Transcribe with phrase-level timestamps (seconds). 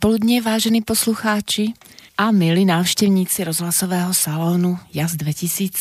[0.00, 1.76] Predpoludnie, vážení poslucháči
[2.16, 5.76] a milí návštevníci rozhlasového salónu JAS 2017.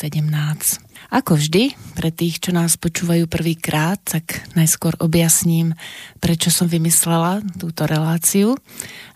[1.08, 5.72] Ako vždy, pre tých, čo nás počúvajú prvýkrát, tak najskôr objasním,
[6.20, 8.60] prečo som vymyslela túto reláciu.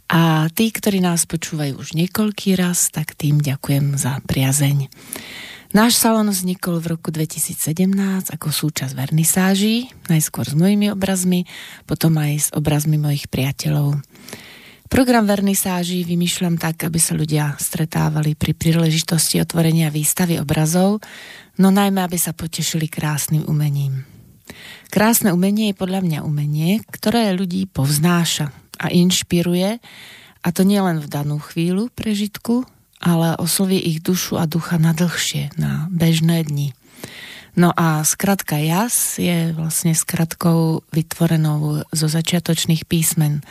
[0.08, 4.88] A tí, ktorí nás počúvajú už niekoľký raz, tak tým ďakujem za priazeň.
[5.76, 7.92] Náš salon vznikol v roku 2017
[8.32, 11.44] ako súčasť vernisáží, najskôr s mojimi obrazmi,
[11.92, 14.00] potom aj s obrazmi mojich priateľov.
[14.94, 21.02] Program vernisáží vymýšľam tak, aby sa ľudia stretávali pri príležitosti otvorenia výstavy obrazov,
[21.58, 24.06] no najmä, aby sa potešili krásnym umením.
[24.94, 29.82] Krásne umenie je podľa mňa umenie, ktoré ľudí povznáša a inšpiruje,
[30.46, 32.62] a to nielen v danú chvíľu prežitku,
[33.02, 36.78] ale osloví ich dušu a ducha na dlhšie, na bežné dni.
[37.54, 43.46] No a skratka JAS je vlastne skratkou vytvorenou zo začiatočných písmen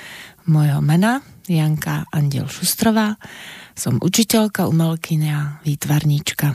[0.47, 3.19] mojho mena, Janka Andiel Šustrová.
[3.73, 6.55] Som učiteľka, umelkynia, výtvarníčka.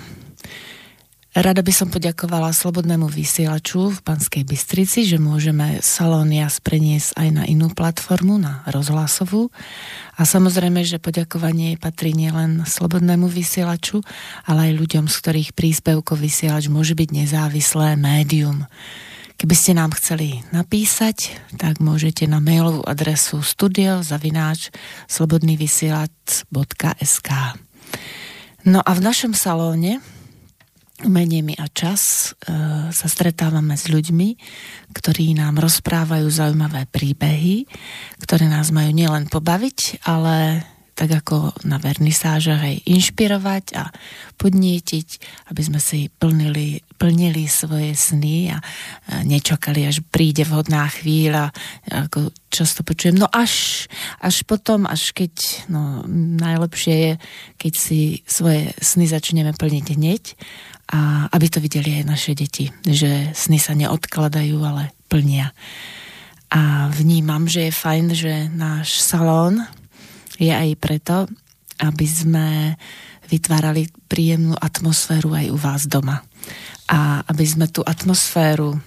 [1.37, 7.43] Rada by som poďakovala Slobodnému vysielaču v Banskej Bystrici, že môžeme Salónias preniesť aj na
[7.45, 9.53] inú platformu, na rozhlasovú.
[10.17, 14.01] A samozrejme, že poďakovanie patrí nielen Slobodnému vysielaču,
[14.49, 18.65] ale aj ľuďom, z ktorých príspevkov vysielač môže byť nezávislé médium.
[19.37, 24.73] Keby ste nám chceli napísať, tak môžete na mailovú adresu studiozavináč
[25.05, 27.29] slobodnývysielac.sk
[28.65, 30.01] No a v našom salóne
[31.05, 32.49] umenie a čas e,
[32.89, 34.41] sa stretávame s ľuďmi,
[34.97, 37.69] ktorí nám rozprávajú zaujímavé príbehy,
[38.17, 40.65] ktoré nás majú nielen pobaviť, ale
[40.97, 43.93] tak ako na vernisážach aj inšpirovať a
[44.41, 45.07] podnietiť,
[45.53, 48.57] aby sme si plnili, plnili svoje sny a
[49.21, 51.53] nečakali, až príde vhodná chvíľa,
[51.93, 53.13] ako často počujem.
[53.13, 53.85] No až,
[54.17, 56.01] až potom, až keď, no
[56.41, 57.13] najlepšie je,
[57.61, 60.23] keď si svoje sny začneme plniť hneď
[60.97, 65.53] a aby to videli aj naše deti, že sny sa neodkladajú, ale plnia.
[66.49, 69.61] A vnímam, že je fajn, že náš salón
[70.37, 71.25] je aj preto,
[71.81, 72.77] aby sme
[73.27, 76.23] vytvárali príjemnú atmosféru aj u vás doma.
[76.87, 78.79] A aby sme tú atmosféru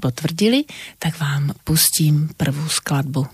[0.00, 0.64] potvrdili,
[0.96, 3.28] tak vám pustím prvú skladbu.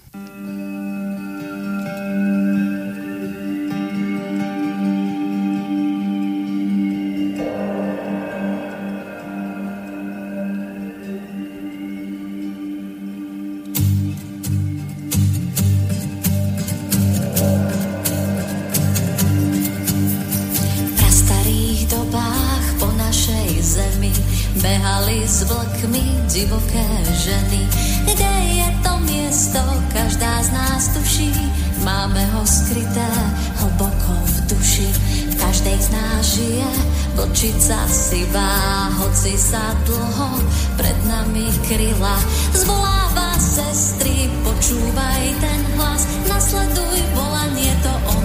[26.30, 26.86] Divoké
[27.20, 27.62] ženy.
[28.06, 29.60] Kde je to miesto,
[29.92, 31.34] každá z nás tuší,
[31.82, 33.10] máme ho skryté
[33.58, 34.88] hlboko v duši.
[35.30, 36.70] V každej z nás žije
[37.18, 40.30] vlčica sivá, hoci sa dlho
[40.78, 42.16] pred nami kryla.
[42.54, 48.19] Zvoláva sestry, počúvaj ten hlas, nasleduj volanie, to ona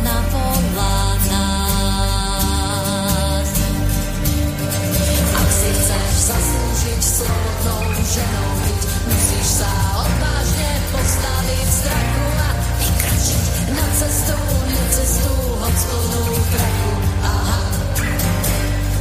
[6.26, 8.82] zaslúžiť slobodnou ženou byť.
[9.06, 9.70] Musíš sa
[10.02, 12.50] odvážne postaviť strachu a
[12.82, 13.46] vykračiť
[13.78, 16.94] na cestu, na cestu, hoď plnú prachu.
[17.22, 17.62] Aha,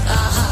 [0.05, 0.49] aha.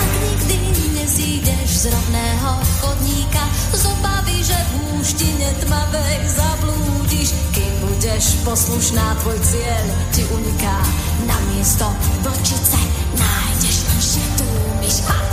[0.00, 2.50] Ak nikdy nezídeš z rovného
[2.80, 3.44] chodníka,
[3.76, 9.84] z obavy, že v húštine tmavej zablúdiš, kým budeš poslušná, tvoj cieľ
[10.16, 10.76] ti uniká.
[11.28, 11.84] Na miesto
[12.24, 12.80] vlčice
[13.20, 13.76] nájdeš
[14.40, 14.48] tu
[14.80, 15.04] myš.
[15.04, 15.31] Ha!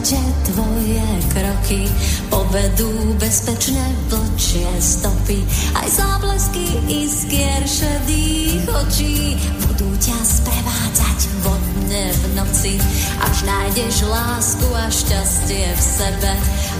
[0.00, 1.84] Tvoje kroky
[2.32, 2.88] povedú
[3.20, 5.44] bezpečné vlčie stopy.
[5.76, 12.74] Aj záblesky iskier šedých očí budú ťa sprevádzať vodne v noci,
[13.20, 16.32] až nájdeš lásku a šťastie v sebe,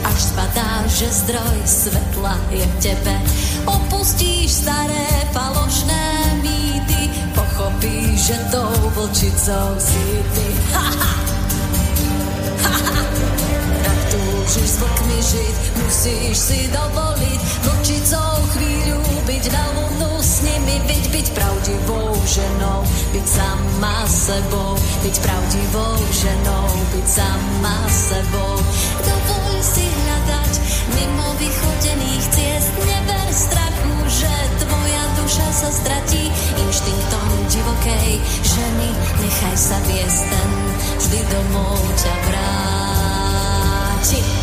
[0.09, 3.15] až spadá, že zdroj svetla je v tebe.
[3.69, 6.05] Opustíš staré falošné
[6.41, 10.47] mýty, pochopíš, že tou vlčicou si ty.
[10.73, 11.40] Ha, ha.
[14.11, 21.05] Túžiš s vlkmi žiť, musíš si dovoliť vlčicou chvíľu byť na lunu s nimi, byť,
[21.15, 22.81] byť pravdivou ženou.
[23.15, 24.75] byť sama sebou,
[25.07, 28.55] byť pravdivou ženou, byť sama sebou.
[29.07, 30.53] Dovol si hľadať
[30.99, 33.70] mimo vychodených ciest, neber tvoja
[35.31, 36.27] duša sa stratí
[36.59, 38.91] inštinktom divokej ženy.
[39.23, 40.51] Nechaj sa viesť, ten
[40.99, 44.40] vždy domov ťa vráti.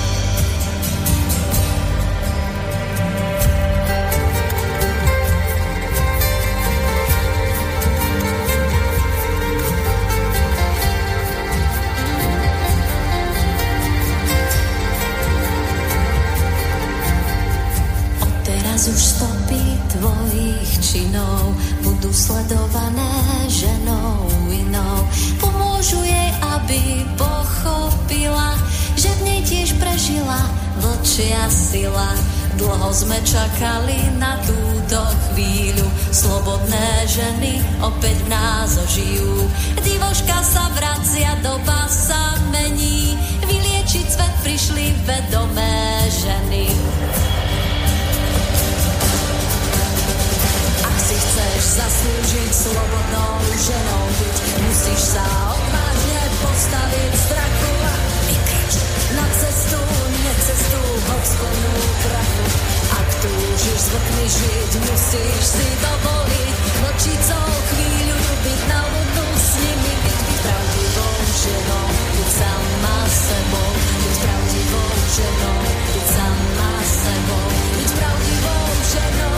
[32.78, 35.02] Dlho sme čakali na túto
[35.34, 39.50] chvíľu, slobodné ženy opäť nás ožijú.
[39.82, 43.18] Divoška sa vracia, doba sa mení,
[43.50, 46.70] vyliečiť svet prišli vedomé ženy.
[51.18, 54.38] chceš zaslúžiť slobodnou ženou byť,
[54.70, 57.57] musíš sa odvážne postaviť strachu
[60.48, 61.76] necestu, hoď splnú
[62.08, 62.46] krachu.
[62.96, 66.56] Ak túžiš vrchmi žiť, musíš si dovoliť
[66.88, 68.18] vlčicou chvíľu
[68.48, 76.08] byť na vodnú s nimi, byť pravdivou ženou, byť sama sebou, byť pravdivou ženou, byť
[76.16, 79.36] sama sebou, byť pravdivou ženou,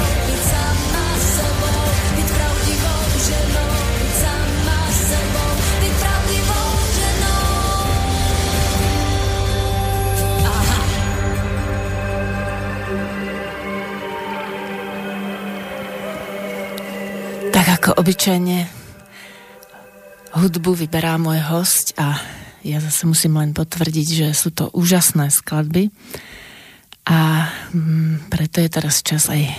[18.00, 18.64] obyčajne
[20.32, 22.16] hudbu vyberá môj host a
[22.64, 25.92] ja zase musím len potvrdiť, že sú to úžasné skladby
[27.04, 29.52] a mm, preto je teraz čas aj,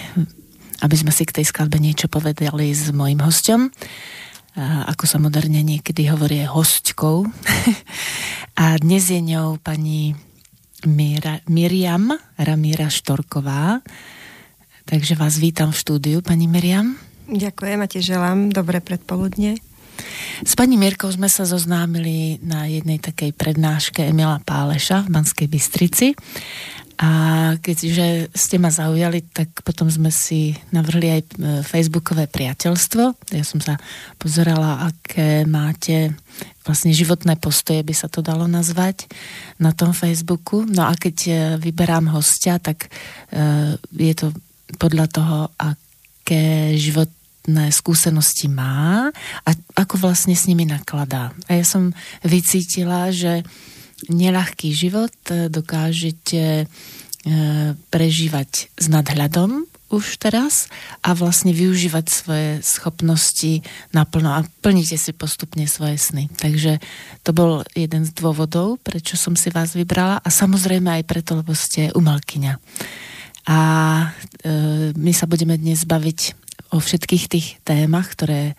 [0.81, 3.69] aby sme si k tej skladbe niečo povedali s mojim hostom.
[4.57, 7.29] A ako sa moderne niekedy hovorí hostkou.
[8.63, 10.17] a dnes je ňou pani
[10.89, 13.85] Mira, Miriam Ramíra Štorková.
[14.89, 17.10] Takže vás vítam v štúdiu, pani Miriam.
[17.31, 19.55] Ďakujem a tiež želám dobré predpoludne.
[20.43, 26.17] S pani Mirkou sme sa zoznámili na jednej takej prednáške Emila Páleša v Banskej Bystrici.
[27.01, 27.11] A
[27.65, 31.29] keďže ste ma zaujali, tak potom sme si navrhli aj e,
[31.65, 33.33] facebookové priateľstvo.
[33.33, 33.81] Ja som sa
[34.21, 36.13] pozerala, aké máte
[36.61, 39.09] vlastne životné postoje, by sa to dalo nazvať,
[39.57, 40.69] na tom Facebooku.
[40.69, 42.93] No a keď e, vyberám hostia, tak
[43.33, 44.37] e, je to
[44.77, 46.77] podľa toho, aké
[47.41, 49.09] životné skúsenosti má
[49.49, 51.33] a ako vlastne s nimi nakladá.
[51.49, 53.43] A ja som vycítila, že
[54.09, 55.13] neľahký život
[55.49, 56.67] dokážete e,
[57.89, 60.71] prežívať s nadhľadom už teraz
[61.03, 66.31] a vlastne využívať svoje schopnosti naplno a plníte si postupne svoje sny.
[66.39, 66.79] Takže
[67.27, 71.57] to bol jeden z dôvodov, prečo som si vás vybrala a samozrejme aj preto, lebo
[71.57, 72.53] ste umelkyňa.
[73.51, 73.59] A
[74.45, 78.55] e, my sa budeme dnes baviť o všetkých tých témach, ktoré e,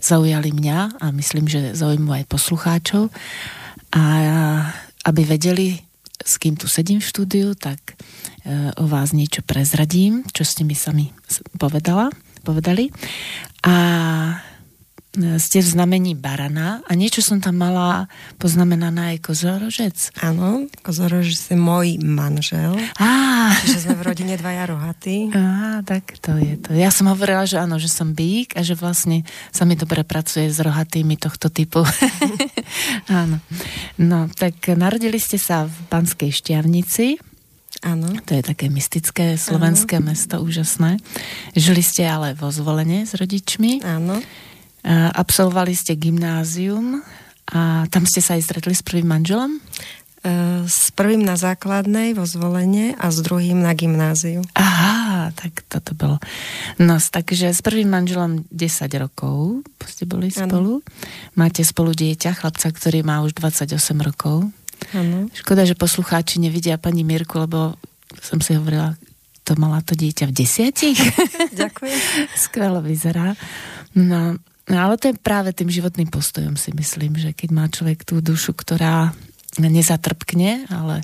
[0.00, 3.12] zaujali mňa a myslím, že zaujímu aj poslucháčov.
[3.92, 4.04] A
[5.04, 5.80] aby vedeli,
[6.20, 7.96] s kým tu sedím v štúdiu, tak
[8.48, 11.12] e, o vás niečo prezradím, čo ste mi sami
[11.60, 12.08] povedala,
[12.44, 12.88] povedali.
[13.64, 13.76] A
[15.16, 19.96] ste v znamení barana a niečo som tam mala poznamenané aj kozorožec.
[20.20, 22.76] Áno, kozorožec je môj manžel.
[23.00, 25.32] Á, Čiže sme v rodine dvaja rohatí.
[25.32, 26.76] á, tak to je to.
[26.76, 30.52] Ja som hovorila, že áno, že som bík a že vlastne sa mi dobre pracuje
[30.52, 31.82] s rohatými tohto typu.
[33.08, 33.40] áno.
[33.96, 37.16] No, tak narodili ste sa v Banskej Štiavnici.
[37.80, 38.10] Áno.
[38.26, 40.98] To je také mystické slovenské mesto, úžasné.
[41.54, 43.86] Žili ste ale vo zvolenie s rodičmi.
[43.86, 44.18] Áno.
[44.86, 47.02] Absolvovali ste gymnázium
[47.48, 49.56] a tam ste sa aj stretli s prvým manželom?
[50.18, 54.42] E, s prvým na základnej vo zvolenie a s druhým na gymnáziu.
[54.58, 56.16] Aha, tak toto bolo.
[56.76, 60.82] No, takže s prvým manželom 10 rokov ste boli spolu.
[61.38, 64.50] Máte spolu dieťa, chlapca, ktorý má už 28 rokov.
[64.94, 65.30] Áno.
[65.34, 67.78] Škoda, že poslucháči nevidia pani Mirku, lebo
[68.18, 68.98] som si hovorila,
[69.46, 70.98] to mala to dieťa v desiatich.
[71.56, 71.98] Ďakujem.
[72.44, 73.32] Skvelo vyzerá.
[73.96, 74.36] No,
[74.68, 78.20] no, ale to je práve tým životným postojom si myslím, že keď má človek tú
[78.20, 79.12] dušu, ktorá
[79.58, 81.02] nezatrpkne, ale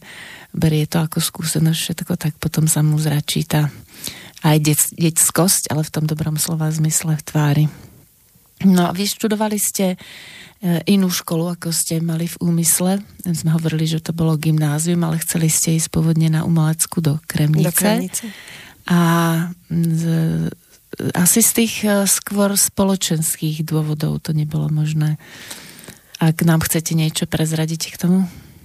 [0.55, 3.73] berie to ako skúsenosť všetko, tak potom sa mu zračí tá
[4.45, 4.61] aj
[5.01, 7.65] detskosť, ale v tom dobrom slova zmysle v tvári.
[8.69, 9.97] No a vyštudovali ste
[10.65, 13.05] E, inú školu, ako ste mali v úmysle.
[13.37, 17.69] Sme hovorili, že to bolo gymnázium, ale chceli ste ísť pôvodne na umelecku do Kremnice.
[17.69, 18.25] Do Kremnice.
[18.89, 19.01] A
[21.15, 25.21] asi z tých e, skôr spoločenských dôvodov to nebolo možné.
[26.23, 28.21] Ak nám chcete niečo prezradiť k tomu?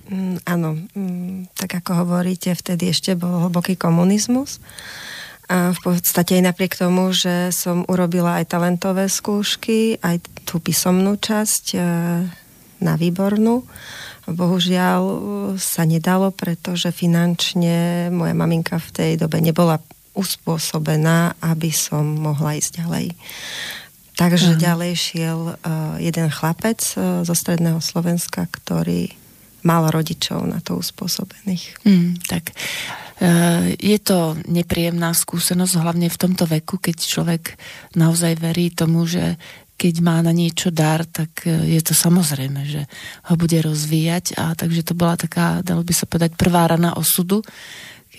[0.09, 4.57] Mm, áno, mm, tak ako hovoríte, vtedy ešte bol hlboký komunizmus.
[5.49, 11.17] A v podstate aj napriek tomu, že som urobila aj talentové skúšky, aj tú písomnú
[11.17, 11.79] časť e,
[12.79, 13.65] na výbornú,
[14.29, 15.17] bohužiaľ e,
[15.57, 19.81] sa nedalo, pretože finančne moja maminka v tej dobe nebola
[20.13, 23.07] uspôsobená, aby som mohla ísť ďalej.
[24.19, 24.59] Takže mm.
[24.59, 29.15] ďalej šiel uh, jeden chlapec uh, zo stredného Slovenska, ktorý
[29.63, 31.83] mal rodičov na to uspôsobených.
[31.83, 32.55] Mm, tak
[33.19, 37.59] Eh, je to nepríjemná skúsenosť, hlavne v tomto veku, keď človek
[37.99, 39.35] naozaj verí tomu, že
[39.75, 42.87] keď má na niečo dar, tak eh, je to samozrejme, že
[43.27, 47.43] ho bude rozvíjať a takže to bola taká, dalo by sa povedať, prvá rana osudu,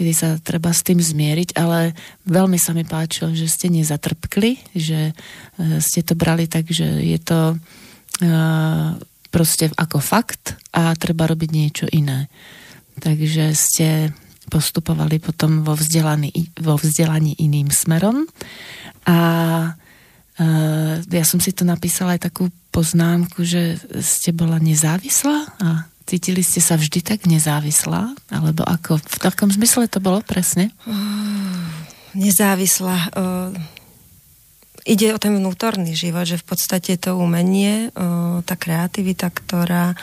[0.00, 1.92] kedy sa treba s tým zmieriť, ale
[2.24, 7.20] veľmi sa mi páčilo, že ste nezatrpkli, že eh, ste to brali tak, že je
[7.20, 7.60] to
[9.30, 12.28] proste ako fakt a treba robiť niečo iné.
[13.00, 14.12] Takže ste
[14.50, 18.26] postupovali potom vo vzdelaní, vo vzdelaní iným smerom.
[19.06, 19.18] A
[20.36, 20.50] e,
[21.06, 25.68] ja som si to napísala aj takú poznámku, že ste bola nezávislá a
[26.10, 28.18] cítili ste sa vždy tak nezávislá?
[28.34, 30.74] Alebo ako, v takom zmysle to bolo presne?
[32.18, 32.96] Nezávislá.
[32.98, 33.08] E,
[34.90, 39.94] ide o ten vnútorný život, že v podstate to umenie, o, tá kreativita, ktorá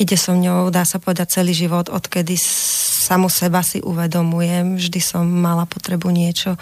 [0.00, 5.28] ide so mňou, dá sa povedať, celý život, odkedy samu seba si uvedomujem, vždy som
[5.28, 6.56] mala potrebu niečo,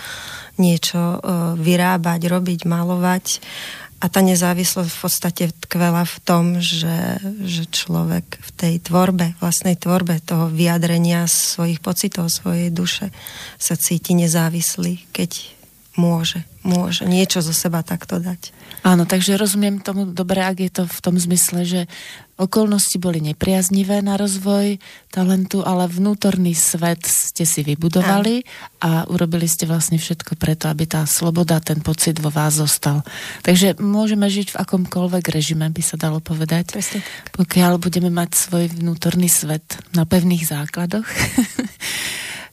[0.58, 1.18] niečo o,
[1.54, 3.24] vyrábať, robiť, malovať
[3.98, 9.74] a tá nezávislosť v podstate tkvela v tom, že, že človek v tej tvorbe, vlastnej
[9.74, 13.10] tvorbe toho vyjadrenia svojich pocitov, svojej duše
[13.58, 15.50] sa cíti nezávislý, keď
[15.98, 18.54] môže, môže niečo zo seba takto dať.
[18.88, 21.80] Áno, takže rozumiem tomu dobre, ak je to v tom zmysle, že
[22.40, 24.80] okolnosti boli nepriaznivé na rozvoj
[25.12, 28.48] talentu, ale vnútorný svet ste si vybudovali
[28.80, 33.04] a urobili ste vlastne všetko preto, aby tá sloboda, ten pocit vo vás zostal.
[33.44, 36.72] Takže môžeme žiť v akomkoľvek režime, by sa dalo povedať.
[36.72, 37.04] Presne.
[37.36, 41.04] Pokiaľ budeme mať svoj vnútorný svet na pevných základoch.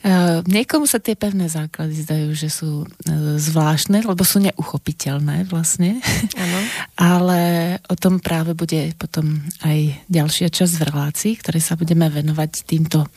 [0.05, 5.97] Uh, niekomu sa tie pevné základy zdajú, že sú uh, zvláštne, lebo sú neuchopiteľné vlastne.
[6.37, 6.59] Ano.
[7.17, 7.41] Ale
[7.89, 13.09] o tom práve bude potom aj ďalšia časť v relácii, ktoré sa budeme venovať týmto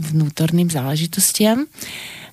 [0.00, 1.68] vnútorným záležitostiam.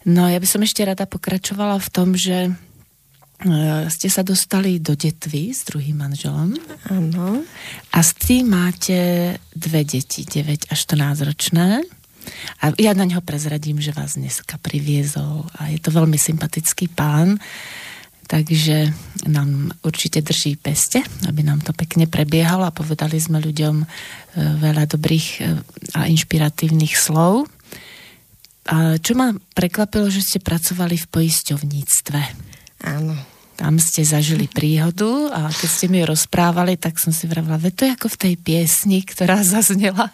[0.07, 4.95] No ja by som ešte rada pokračovala v tom, že uh, ste sa dostali do
[4.95, 6.55] detvy s druhým manželom.
[6.87, 7.43] Áno.
[7.91, 11.83] A s tým máte dve deti, 9 až 14 ročné.
[12.63, 17.39] A ja na ňo prezradím, že vás dneska priviezol a je to veľmi sympatický pán,
[18.27, 18.91] takže
[19.31, 23.85] nám určite drží peste, aby nám to pekne prebiehalo a povedali sme ľuďom e,
[24.59, 25.41] veľa dobrých e,
[25.95, 27.47] a inšpiratívnych slov.
[28.67, 32.19] A čo ma prekvapilo, že ste pracovali v poisťovníctve.
[32.83, 33.36] Áno.
[33.57, 37.89] Tam ste zažili príhodu a keď ste mi rozprávali, tak som si vravila, ve to
[37.89, 40.13] je ako v tej piesni, ktorá zaznela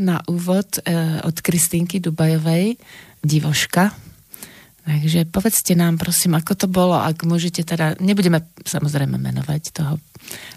[0.00, 2.80] na úvod e, od Kristýnky Dubajovej,
[3.20, 3.92] Divoška.
[4.80, 10.00] Takže povedzte nám, prosím, ako to bolo, ak môžete teda, nebudeme samozrejme menovať toho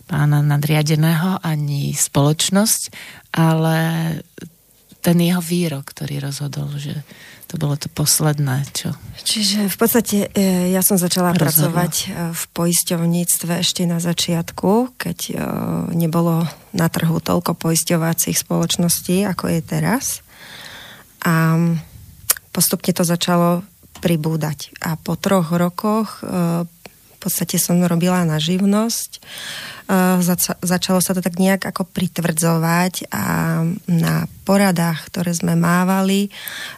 [0.08, 2.82] pána nadriadeného ani spoločnosť,
[3.36, 3.77] ale
[5.03, 7.03] ten jeho výrok, ktorý rozhodol, že
[7.51, 8.95] to bolo to posledné, čo?
[9.22, 11.75] Čiže v podstate e, ja som začala rozhodlo.
[11.75, 15.33] pracovať e, v poisťovníctve ešte na začiatku, keď e,
[15.93, 20.24] nebolo na trhu toľko poisťovacích spoločností, ako je teraz.
[21.27, 21.60] A
[22.55, 23.62] postupne to začalo
[24.00, 24.74] pribúdať.
[24.81, 26.25] A po troch rokoch
[27.24, 29.24] podstate som robila na živnosť
[30.24, 33.24] zač- začalo sa to tak nejak ako pritvrdzovať a
[33.88, 34.15] na
[34.48, 36.32] poradách, ktoré sme mávali,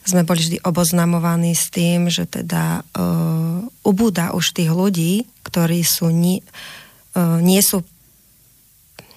[0.06, 6.10] sme boli vždy oboznamovaní s tým, že teda uh, ubúda už tých ľudí, ktorí sú
[6.10, 6.46] ni-
[7.18, 7.86] uh, nie sú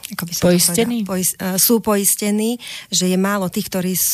[0.08, 1.04] ako by poistení?
[1.04, 2.56] Poist, uh, sú poistení,
[2.88, 4.08] že je málo tých, ktorí s,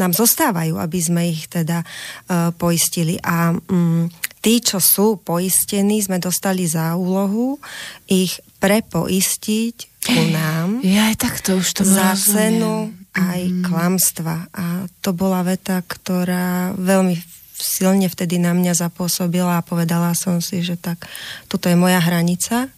[0.00, 3.20] nám zostávajú, aby sme ich teda uh, poistili.
[3.20, 4.08] A um,
[4.40, 7.58] tí, čo sú poistení, sme dostali za úlohu
[8.06, 9.76] ich prepoistiť
[10.08, 10.68] ku nám.
[10.82, 13.62] Ja aj takto už to Za cenu aj mm.
[13.66, 14.46] klamstva.
[14.54, 14.64] A
[15.02, 17.18] to bola veta, ktorá veľmi
[17.58, 21.02] silne vtedy na mňa zapôsobila a povedala som si, že tak,
[21.50, 22.70] toto je moja hranica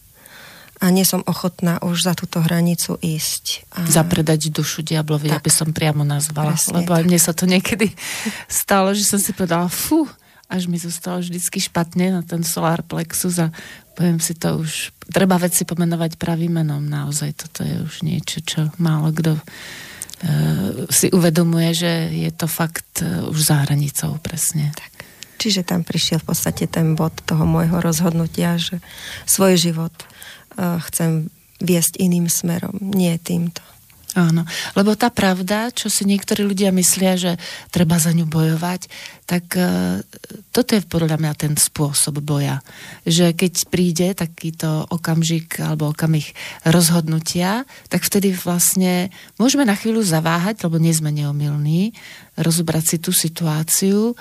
[0.81, 3.69] a nie som ochotná už za túto hranicu ísť.
[3.77, 3.85] A...
[3.85, 5.45] Zapredať dušu diablovi, tak.
[5.45, 6.57] aby som priamo nazvala.
[6.57, 7.93] Presne, lebo aj mne sa to niekedy
[8.49, 10.09] stalo, že som si povedala, fú,
[10.51, 13.55] až mi zostalo vždycky špatne na ten solar plexus a
[13.95, 18.67] poviem si to už, treba veci pomenovať pravým menom, naozaj toto je už niečo, čo
[18.75, 19.43] málo kto uh,
[20.91, 24.75] si uvedomuje, že je to fakt uh, už za hranicou presne.
[24.75, 25.07] Tak.
[25.39, 28.77] Čiže tam prišiel v podstate ten bod toho môjho rozhodnutia, že
[29.25, 29.95] svoj život
[30.59, 33.61] chcem viesť iným smerom, nie týmto.
[34.11, 34.43] Áno,
[34.75, 37.39] lebo tá pravda, čo si niektorí ľudia myslia, že
[37.71, 38.91] treba za ňu bojovať,
[39.23, 40.03] tak uh,
[40.51, 42.59] toto je podľa mňa ten spôsob boja.
[43.07, 46.27] Že keď príde takýto okamžik alebo okamih
[46.67, 51.95] rozhodnutia, tak vtedy vlastne môžeme na chvíľu zaváhať, lebo nie sme neomilní,
[52.35, 54.19] rozobrať si tú situáciu,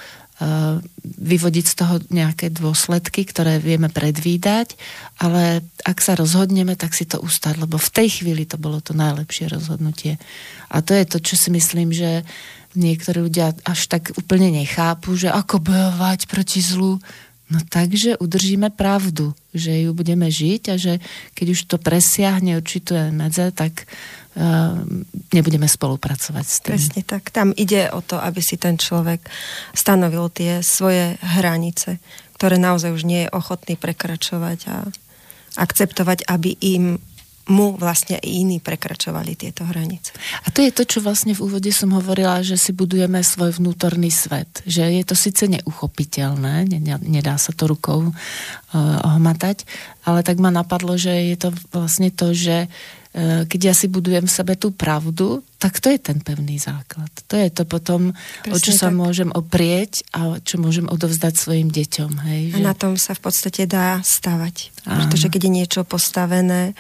[1.05, 4.73] vyvodiť z toho nejaké dôsledky, ktoré vieme predvídať,
[5.21, 8.97] ale ak sa rozhodneme, tak si to ustať, lebo v tej chvíli to bolo to
[8.97, 10.17] najlepšie rozhodnutie.
[10.73, 12.25] A to je to, čo si myslím, že
[12.73, 17.03] niektorí ľudia až tak úplne nechápu, že ako bojovať proti zlu.
[17.51, 21.03] No takže udržíme pravdu, že ju budeme žiť a že
[21.35, 23.91] keď už to presiahne určité medze, tak
[25.31, 26.73] nebudeme spolupracovať s tým.
[26.73, 27.29] Presne tak.
[27.29, 29.21] Tam ide o to, aby si ten človek
[29.77, 32.01] stanovil tie svoje hranice,
[32.41, 34.77] ktoré naozaj už nie je ochotný prekračovať a
[35.61, 36.97] akceptovať, aby im
[37.51, 40.15] mu vlastne i iní prekračovali tieto hranice.
[40.47, 44.07] A to je to, čo vlastne v úvode som hovorila, že si budujeme svoj vnútorný
[44.15, 44.63] svet.
[44.71, 46.71] Že je to síce neuchopiteľné,
[47.03, 48.15] nedá sa to rukou uh,
[49.03, 49.67] ohmatať,
[50.07, 52.71] ale tak ma napadlo, že je to vlastne to, že
[53.13, 57.11] keď ja si budujem v sebe tú pravdu, tak to je ten pevný základ.
[57.27, 58.15] To je to potom,
[58.47, 58.97] Presne o čo sa tak.
[58.97, 62.11] môžem oprieť a čo môžem odovzdať svojim deťom.
[62.31, 62.57] Hej, že...
[62.57, 64.71] A na tom sa v podstate dá stavať.
[64.87, 65.05] Áno.
[65.05, 66.79] Pretože keď je niečo postavené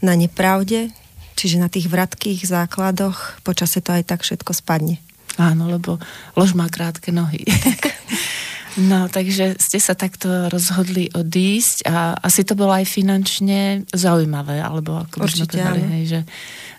[0.00, 0.88] na nepravde,
[1.36, 5.04] čiže na tých vratkých základoch, počasie to aj tak všetko spadne.
[5.36, 6.00] Áno, lebo
[6.34, 7.44] lož má krátke nohy.
[7.44, 7.92] Tak.
[8.78, 15.02] No, takže ste sa takto rozhodli odísť a asi to bolo aj finančne zaujímavé, alebo
[15.02, 16.20] ako by sme povedali, hej, že,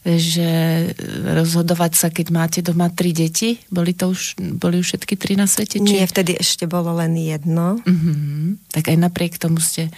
[0.08, 0.50] že
[1.36, 5.44] rozhodovať sa, keď máte doma tri deti, boli to už, boli už všetky tri na
[5.44, 5.84] svete?
[5.84, 5.92] Či...
[5.92, 7.84] Nie, vtedy ešte bolo len jedno.
[7.84, 8.56] Uh-huh.
[8.72, 9.92] Tak aj napriek tomu ste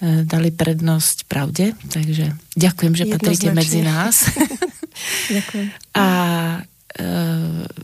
[0.00, 4.32] e, dali prednosť pravde, takže ďakujem, že patríte medzi nás.
[5.36, 5.66] ďakujem.
[5.92, 6.06] A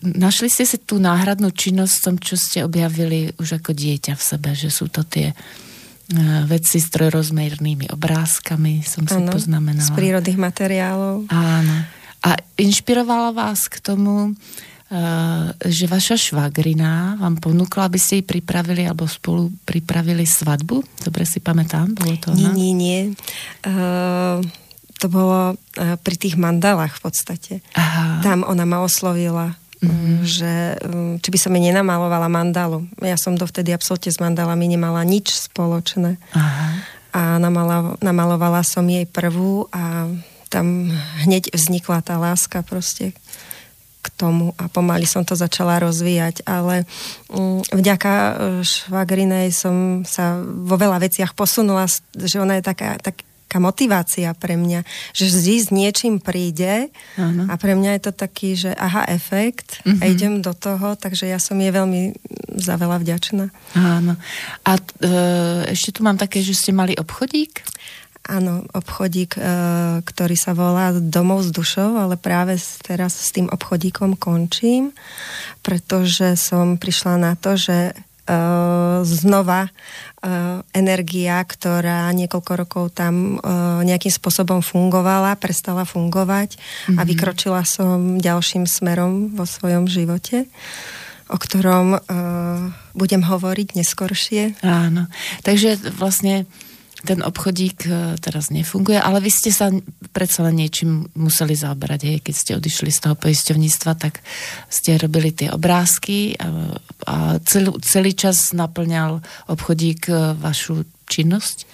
[0.06, 4.22] našli ste si tú náhradnú činnosť v tom, čo ste objavili už ako dieťa v
[4.22, 9.82] sebe, že sú to tie ehm, veci s trojrozmernými obrázkami, som si ano, poznamenala.
[9.82, 11.26] z prírodných materiálov.
[11.26, 11.76] Áno.
[12.20, 18.86] A inšpirovala vás k tomu, ehm, že vaša švagrina vám ponúkla, aby ste jej pripravili
[18.86, 20.86] alebo spolu pripravili svadbu?
[21.02, 23.00] Dobre si pamätám, bolo to Nie, nie, nie.
[23.66, 24.38] Uh
[25.00, 27.54] to bolo e, pri tých mandalách v podstate.
[27.72, 28.20] Aha.
[28.20, 30.16] Tam ona ma oslovila, mm-hmm.
[30.20, 30.76] že e,
[31.24, 32.84] či by som mi nenamalovala mandalu.
[33.00, 36.20] Ja som dovtedy absolútne s mandalami nemala nič spoločné.
[36.36, 36.68] Aha.
[37.10, 40.06] A namala, namalovala som jej prvú a
[40.52, 40.92] tam
[41.24, 43.16] hneď vznikla tá láska proste
[44.00, 46.88] k tomu a pomaly som to začala rozvíjať, ale
[47.28, 48.32] um, vďaka e,
[48.64, 51.84] švagrinej som sa vo veľa veciach posunula,
[52.16, 56.86] že ona je taká, tak, taká motivácia pre mňa, že vždy s niečím príde
[57.18, 57.50] ano.
[57.50, 59.98] a pre mňa je to taký, že aha, efekt uh-huh.
[59.98, 60.12] a mhm.
[60.14, 62.14] idem do toho, takže ja som jej veľmi
[62.54, 63.50] za veľa vďačná.
[63.74, 64.14] Áno.
[64.62, 65.10] A e,
[65.74, 67.66] ešte tu mám také, že ste mali obchodík?
[68.30, 69.42] Áno, obchodík, e,
[70.06, 72.54] ktorý sa volá Domov s dušou, ale práve
[72.86, 74.94] teraz s tým obchodíkom končím,
[75.66, 77.98] pretože som prišla na to, že
[78.30, 79.68] uh, znova
[80.76, 86.96] energia, ktorá niekoľko rokov tam uh, nejakým spôsobom fungovala, prestala fungovať mm-hmm.
[86.98, 87.08] a mhm.
[87.08, 90.44] vykročila som ďalším smerom vo svojom živote
[91.30, 92.00] o ktorom uh,
[92.90, 94.58] budem hovoriť neskoršie.
[94.66, 95.06] Áno.
[95.46, 96.50] Takže vlastne
[97.04, 99.72] ten obchodík e, teraz nefunguje, ale vy ste sa
[100.12, 104.20] predsa len niečím museli zaoberať, hej, keď ste odišli z toho poisťovníctva, tak
[104.68, 106.76] ste robili tie obrázky a,
[107.08, 111.64] a celý, celý čas naplňal obchodík e, vašu činnosť?
[111.64, 111.66] E,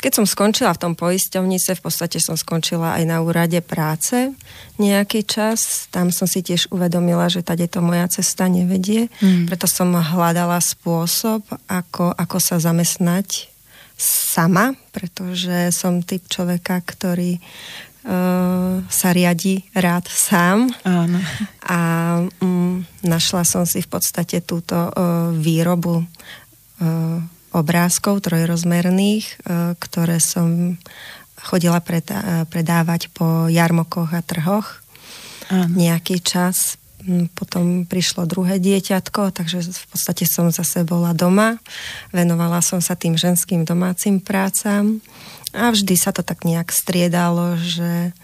[0.00, 4.32] keď som skončila v tom poisťovnice, v podstate som skončila aj na úrade práce
[4.80, 5.86] nejaký čas.
[5.92, 9.12] Tam som si tiež uvedomila, že tady to moja cesta nevedie.
[9.20, 9.46] Mm.
[9.46, 13.51] Preto som hľadala spôsob, ako, ako sa zamestnať
[14.02, 20.66] sama, pretože som typ človeka, ktorý uh, sa riadi rád sám.
[20.82, 21.22] Áno.
[21.70, 21.80] A
[22.42, 29.34] um, našla som si v podstate túto uh, výrobu uh, obrázkov trojrozmerných, e,
[29.76, 30.80] ktoré som
[31.36, 31.84] chodila
[32.48, 34.80] predávať po jarmokoch a trhoch
[35.52, 35.68] Aha.
[35.68, 36.80] nejaký čas.
[37.02, 41.58] Mm, potom prišlo druhé dieťatko, takže v podstate som zase bola doma.
[42.14, 45.02] Venovala som sa tým ženským domácim prácam
[45.50, 48.14] a vždy sa to tak nejak striedalo, že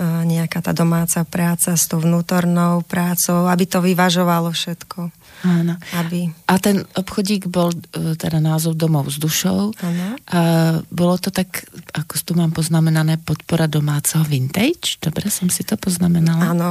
[0.00, 5.12] nejaká tá domáca práca s tou vnútornou prácou, aby to vyvažovalo všetko.
[5.42, 5.74] Áno.
[5.98, 6.30] Aby...
[6.46, 9.74] A ten obchodík bol e, teda názov domov s dušou.
[9.74, 10.06] Áno.
[10.30, 10.40] A
[10.86, 15.02] bolo to tak, ako tu mám poznamenané, podpora domáceho vintage.
[15.02, 16.54] Dobre som si to poznamenala.
[16.54, 16.70] Áno.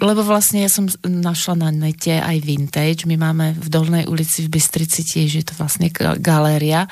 [0.00, 3.08] Lebo vlastne ja som našla na nete aj vintage.
[3.08, 5.88] My máme v Dolnej ulici v Bystrici tiež, je to vlastne
[6.20, 6.84] galéria.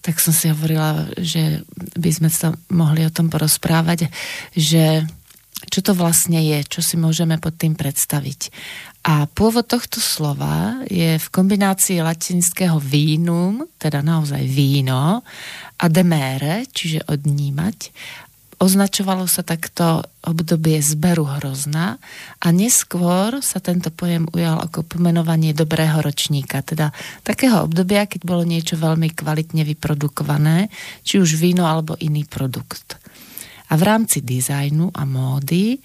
[0.00, 1.60] Tak som si hovorila, že
[2.00, 4.08] by sme sa mohli o tom porozprávať,
[4.56, 5.04] že
[5.72, 8.52] čo to vlastne je, čo si môžeme pod tým predstaviť.
[9.06, 15.22] A pôvod tohto slova je v kombinácii latinského vínum, teda naozaj víno,
[15.78, 17.94] a demere, čiže odnímať.
[18.58, 22.02] Označovalo sa takto obdobie zberu hrozna
[22.40, 26.90] a neskôr sa tento pojem ujal ako pomenovanie dobrého ročníka, teda
[27.22, 30.72] takého obdobia, keď bolo niečo veľmi kvalitne vyprodukované,
[31.06, 32.98] či už víno alebo iný produkt.
[33.70, 35.78] A v rámci dizajnu a módy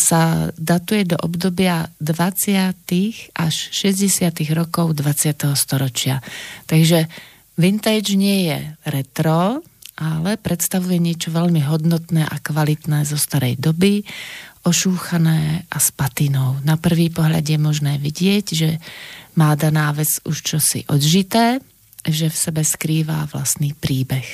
[0.00, 2.72] sa datuje do obdobia 20.
[3.36, 4.32] až 60.
[4.56, 5.52] rokov 20.
[5.52, 6.24] storočia.
[6.64, 7.04] Takže
[7.60, 9.60] vintage nie je retro,
[9.98, 14.06] ale predstavuje niečo veľmi hodnotné a kvalitné zo starej doby,
[14.62, 16.56] ošúchané a s patinou.
[16.62, 18.78] Na prvý pohľad je možné vidieť, že
[19.34, 21.58] má daná vec už čosi odžité,
[22.06, 24.26] že v sebe skrýva vlastný príbeh.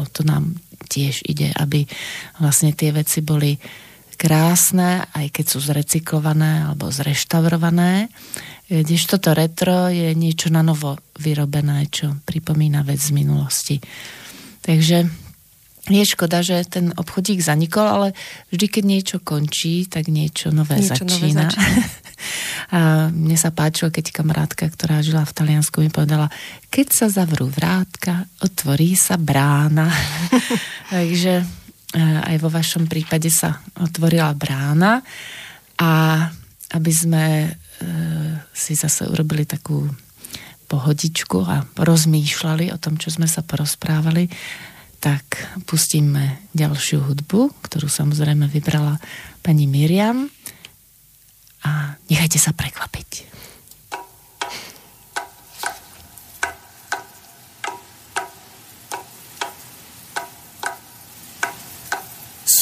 [0.00, 0.56] O to nám
[0.88, 1.84] tiež ide, aby
[2.40, 3.56] vlastne tie veci boli
[4.16, 8.08] krásne, aj keď sú zrecyklované alebo zreštaurované.
[8.64, 13.76] Když toto retro je niečo na novo vyrobené, čo pripomína vec z minulosti.
[14.64, 15.24] Takže
[15.84, 18.08] je škoda, že ten obchodík zanikol, ale
[18.48, 21.12] vždy, keď niečo končí, tak niečo nové niečo začína.
[21.12, 21.84] Nové začína.
[22.72, 26.32] A mne sa páčilo, keď kamarátka, ktorá žila v Taliansku, mi povedala,
[26.72, 29.92] keď sa zavrú vrátka, otvorí sa brána.
[30.94, 31.63] Takže
[32.00, 34.98] aj vo vašom prípade sa otvorila brána
[35.78, 35.90] a
[36.74, 37.48] aby sme e,
[38.50, 39.86] si zase urobili takú
[40.66, 44.26] pohodičku a rozmýšľali o tom, čo sme sa porozprávali,
[44.98, 45.22] tak
[45.68, 48.98] pustíme ďalšiu hudbu, ktorú samozrejme vybrala
[49.44, 50.26] pani Miriam
[51.62, 53.10] a nechajte sa prekvapiť.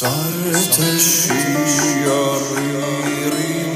[0.02, 1.30] Sartışıyor
[2.62, 3.71] yüreğim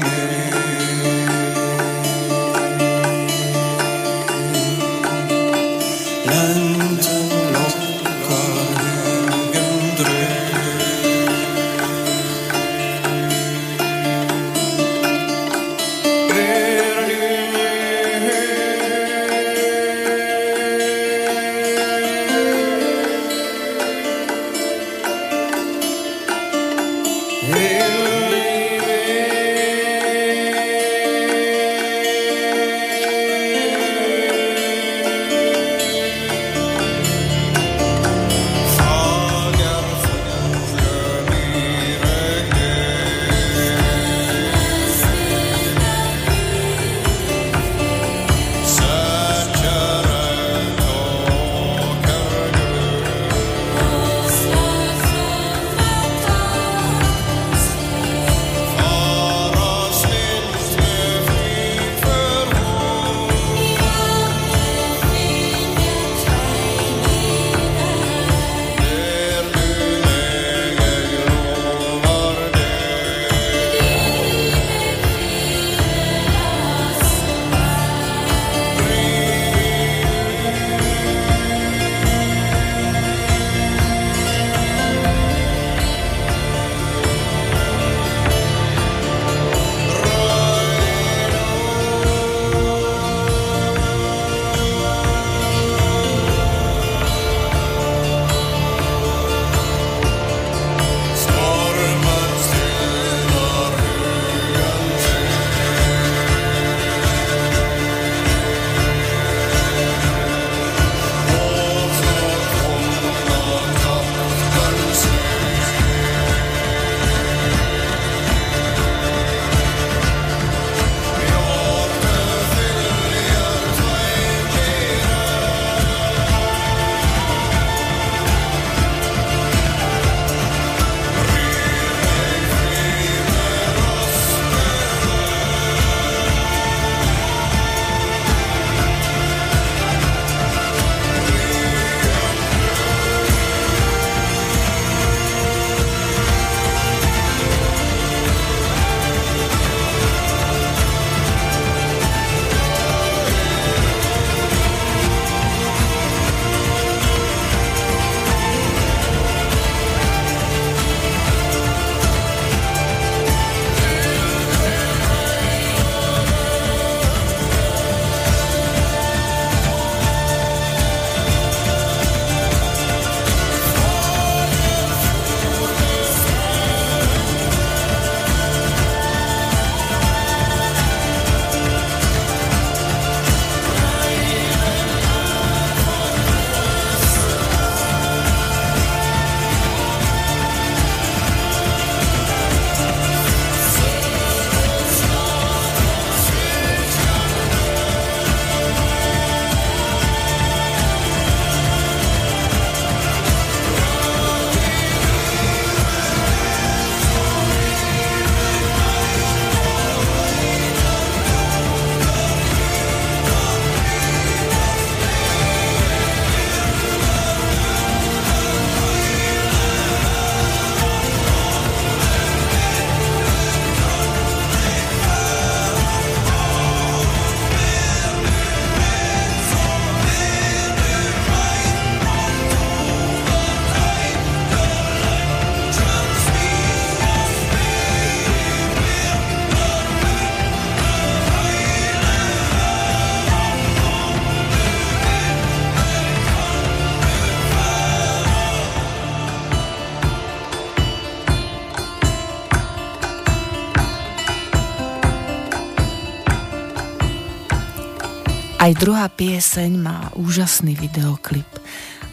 [258.67, 261.47] Aj druhá pieseň má úžasný videoklip.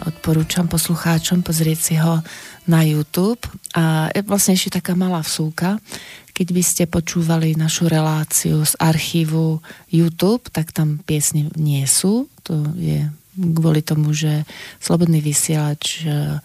[0.06, 2.22] Odporúčam poslucháčom pozrieť si ho
[2.70, 3.42] na YouTube.
[3.74, 5.82] A je vlastne ešte taká malá vsúka.
[6.30, 12.30] Keď by ste počúvali našu reláciu z archívu YouTube, tak tam piesne nie sú.
[12.46, 13.02] To je
[13.34, 14.46] kvôli tomu, že
[14.78, 16.38] Slobodný vysielač e,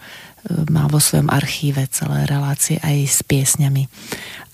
[0.74, 3.86] má vo svojom archíve celé relácie aj s piesňami.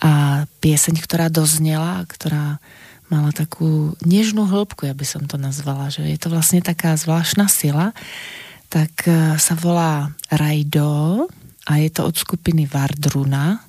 [0.05, 2.61] A pieseň, ktorá doznela, ktorá
[3.07, 7.47] mala takú nežnú hĺbku, ja by som to nazvala, že je to vlastne taká zvláštna
[7.47, 7.95] sila,
[8.67, 11.27] tak e, sa volá Rajdo
[11.67, 13.63] a je to od skupiny Vardruna,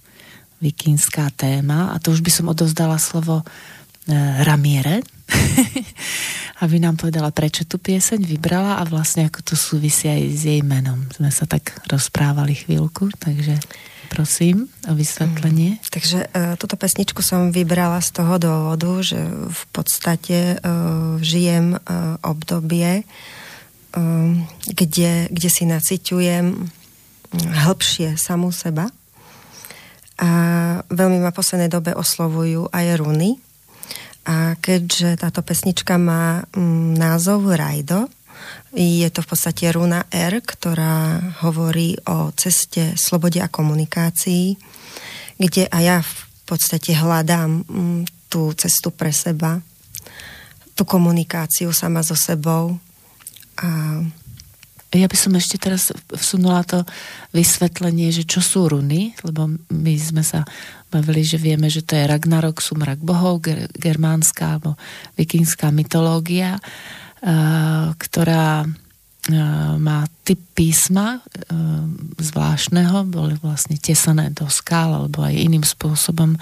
[0.58, 3.46] vikinská téma a to už by som odozdala slovo e,
[4.42, 5.06] Ramiere,
[6.64, 10.62] aby nám povedala, prečo tú pieseň vybrala a vlastne ako to súvisí aj s jej
[10.66, 11.06] menom.
[11.14, 13.62] Sme sa tak rozprávali chvíľku, takže
[14.08, 15.78] Prosím o vysvetlenie.
[15.78, 21.76] Mm, takže uh, túto pesničku som vybrala z toho dôvodu, že v podstate uh, žijem
[21.76, 24.32] uh, obdobie, uh,
[24.68, 26.46] kde, kde si naciťujem
[27.36, 28.88] hĺbšie samú seba.
[30.18, 30.30] A
[30.90, 33.38] veľmi ma poslednej dobe oslovujú aj runy.
[34.28, 38.12] A keďže táto pesnička má um, názov Rajdo,
[38.76, 44.60] je to v podstate runa R, ktorá hovorí o ceste, slobode a komunikácii,
[45.40, 46.14] kde aj ja v
[46.46, 49.64] podstate hľadám mm, tú cestu pre seba,
[50.76, 52.78] tú komunikáciu sama so sebou.
[53.58, 54.02] A
[54.96, 56.88] ja by som ešte teraz vsunula to
[57.36, 60.48] vysvetlenie, že čo sú runy, lebo my sme sa
[60.88, 63.44] bavili, že vieme, že to je Ragnarok, sumrak bohov,
[63.76, 64.80] germánska alebo
[65.20, 66.62] vikingská mytológia
[67.98, 68.66] ktorá
[69.78, 71.20] má typ písma
[72.16, 76.40] zvláštneho, boli vlastne tesané do skál alebo aj iným spôsobom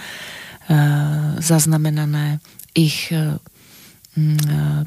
[1.41, 2.37] zaznamenané
[2.77, 3.09] ich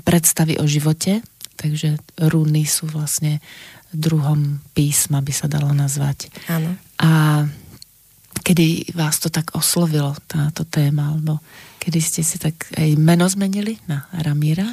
[0.07, 1.27] predstavy o živote,
[1.59, 1.99] takže
[2.31, 3.43] runy sú vlastne
[3.91, 6.31] druhom písma, by sa dalo nazvať.
[6.47, 6.77] Áno.
[7.03, 7.43] A
[8.45, 11.41] kedy vás to tak oslovilo, táto téma, alebo
[11.83, 14.71] kedy ste si tak aj meno zmenili na Ramíra?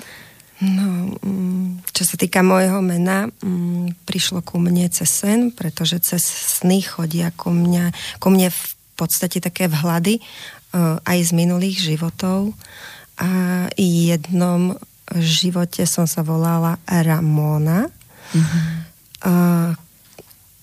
[0.64, 6.24] No, mm, čo sa týka môjho mena, mm, prišlo ku mne cez sen, pretože cez
[6.24, 7.92] sny chodia ku, mňa,
[8.24, 8.64] ku mne v
[8.96, 10.22] podstate také vhľady e,
[11.04, 12.56] aj z minulých životov.
[13.20, 14.80] A jednom
[15.12, 17.92] živote som sa volala Ramona.
[18.32, 18.64] Mm-hmm.
[19.28, 19.34] A,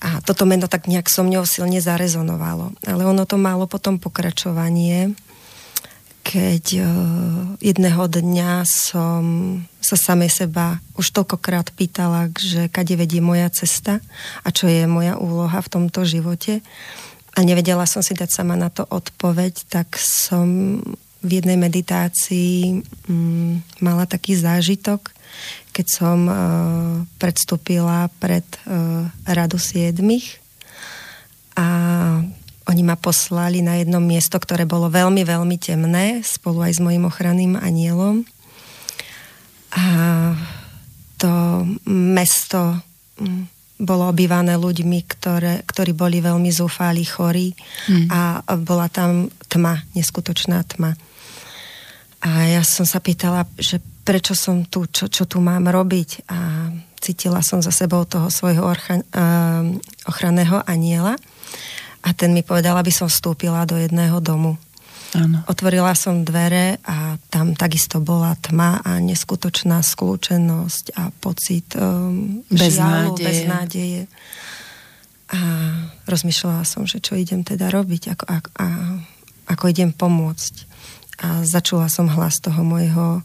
[0.03, 2.73] a toto meno tak nejak so mňou silne zarezonovalo.
[2.89, 5.13] Ale ono to malo potom pokračovanie
[6.33, 6.89] keď uh,
[7.61, 9.23] jedného dňa som
[9.85, 14.01] sa samej seba už toľkokrát pýtala, že kade vedie moja cesta
[14.41, 16.65] a čo je moja úloha v tomto živote.
[17.37, 20.81] A nevedela som si dať sama na to odpoveď, tak som
[21.21, 22.81] v jednej meditácii
[23.13, 25.13] um, mala taký zážitok,
[25.77, 26.37] keď som uh,
[27.21, 30.41] predstúpila pred uh, radu siedmých.
[31.61, 31.69] A
[32.69, 37.03] oni ma poslali na jedno miesto, ktoré bolo veľmi, veľmi temné, spolu aj s mojim
[37.07, 38.23] ochranným anielom.
[39.73, 39.85] A
[41.19, 42.79] to mesto
[43.19, 43.43] mm,
[43.83, 47.51] bolo obývané ľuďmi, ktoré, ktorí boli veľmi zúfali, chorí
[47.91, 48.07] mm.
[48.13, 48.21] a
[48.63, 50.95] bola tam tma, neskutočná tma.
[52.23, 56.71] A ja som sa pýtala, že prečo som tu, čo, čo tu mám robiť a
[57.03, 59.67] cítila som za sebou toho svojho orcha, uh,
[60.07, 61.19] ochranného aniela
[62.03, 64.59] a ten mi povedal, aby som vstúpila do jedného domu.
[65.13, 65.45] Ano.
[65.45, 73.21] Otvorila som dvere a tam takisto bola tma a neskutočná skľúčenosť a pocit um, žialu,
[73.21, 74.09] beznádeje.
[75.33, 75.41] A
[76.09, 78.67] rozmýšľala som, že čo idem teda robiť, ako, a, a,
[79.53, 80.55] ako idem pomôcť.
[81.23, 83.21] A začula som hlas toho môjho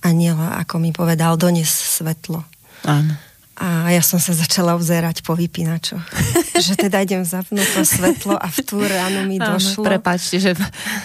[0.00, 2.48] aniela, ako mi povedal, dones svetlo.
[2.88, 3.12] Áno.
[3.56, 6.04] A ja som sa začala vzerať po vypínačoch.
[6.66, 9.84] že teda idem zapnúť to svetlo a v tú ránu mi Áno, došlo.
[9.84, 10.52] Prepačte, že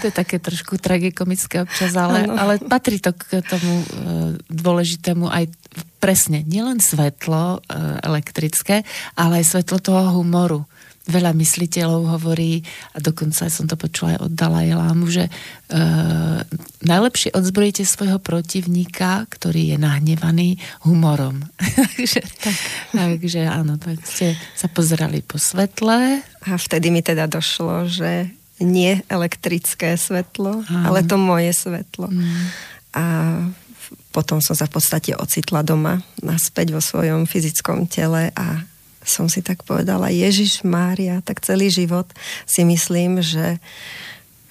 [0.04, 3.86] to je také trošku tragikomické občas, ale, ale patrí to k tomu e,
[4.52, 5.48] dôležitému aj
[6.04, 8.84] presne, nielen svetlo e, elektrické,
[9.16, 10.68] ale aj svetlo toho humoru
[11.10, 12.62] veľa mysliteľov hovorí,
[12.94, 15.32] a dokonca som to počula aj od Dalaj Lámu, že e,
[16.82, 21.46] najlepšie odzbrojíte svojho protivníka, ktorý je nahnevaný humorom.
[21.96, 22.56] takže, tak.
[22.94, 26.22] takže áno, tak ste sa pozerali po svetle.
[26.22, 28.30] A vtedy mi teda došlo, že
[28.62, 30.86] nie elektrické svetlo, áno.
[30.86, 32.10] ale to moje svetlo.
[32.10, 32.46] Mm.
[32.94, 33.04] A
[34.12, 38.62] potom som sa v podstate ocitla doma naspäť vo svojom fyzickom tele a
[39.02, 42.06] som si tak povedala, Ježiš Mária, tak celý život
[42.46, 43.58] si myslím, že,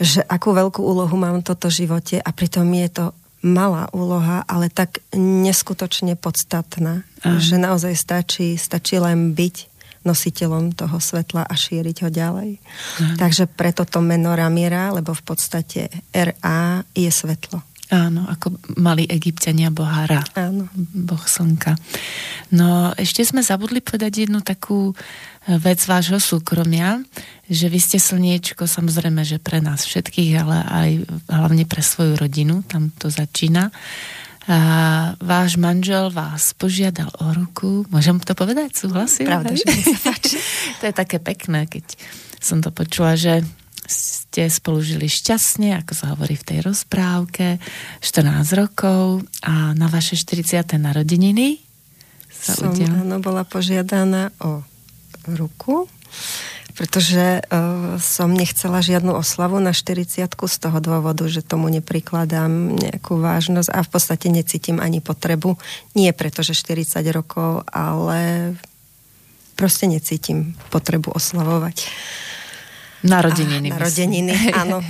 [0.01, 3.05] že akú veľkú úlohu mám v toto živote a pritom je to
[3.45, 7.41] malá úloha, ale tak neskutočne podstatná, Aha.
[7.41, 9.69] že naozaj stačí, stačí len byť
[10.01, 12.51] nositeľom toho svetla a šíriť ho ďalej.
[12.57, 13.15] Aha.
[13.21, 17.61] Takže preto to meno Ramiera, lebo v podstate RA je svetlo.
[17.91, 20.23] Áno, ako mali egyptiania boha Ra.
[20.39, 20.71] Áno.
[20.79, 21.75] Boh slnka.
[22.55, 24.95] No ešte sme zabudli povedať jednu takú
[25.59, 27.03] vec vášho súkromia,
[27.51, 30.91] že vy ste slniečko, samozrejme, že pre nás všetkých, ale aj
[31.27, 33.75] hlavne pre svoju rodinu, tam to začína.
[34.47, 34.59] A
[35.19, 37.87] váš manžel vás požiadal o ruku.
[37.91, 38.75] Môžem to povedať?
[38.79, 39.31] Súhlasím?
[39.31, 39.67] Pravda, že
[39.99, 40.15] sa
[40.79, 41.85] to je také pekné, keď
[42.41, 43.43] som to počula, že
[43.91, 47.59] ste spolu žili šťastne, ako sa hovorí v tej rozprávke,
[47.99, 50.79] 14 rokov a na vaše 40.
[50.79, 51.59] narodeniny
[52.31, 54.65] sa som, áno, bola požiadaná o
[55.29, 55.91] ruku,
[56.73, 62.49] pretože uh, som nechcela žiadnu oslavu na 40 z toho dôvodu, že tomu neprikladám
[62.81, 65.61] nejakú vážnosť a v podstate necítim ani potrebu.
[65.93, 68.55] Nie preto, že 40 rokov, ale
[69.61, 71.85] proste necítim potrebu oslavovať.
[73.03, 73.69] Narodeniny.
[73.73, 74.85] A, narodeniny, áno.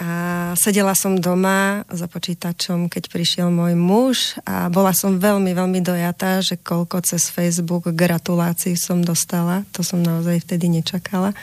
[0.00, 0.08] A
[0.56, 4.16] sedela som doma za počítačom, keď prišiel môj muž
[4.48, 9.68] a bola som veľmi, veľmi dojatá, že koľko cez Facebook gratulácií som dostala.
[9.76, 11.36] To som naozaj vtedy nečakala.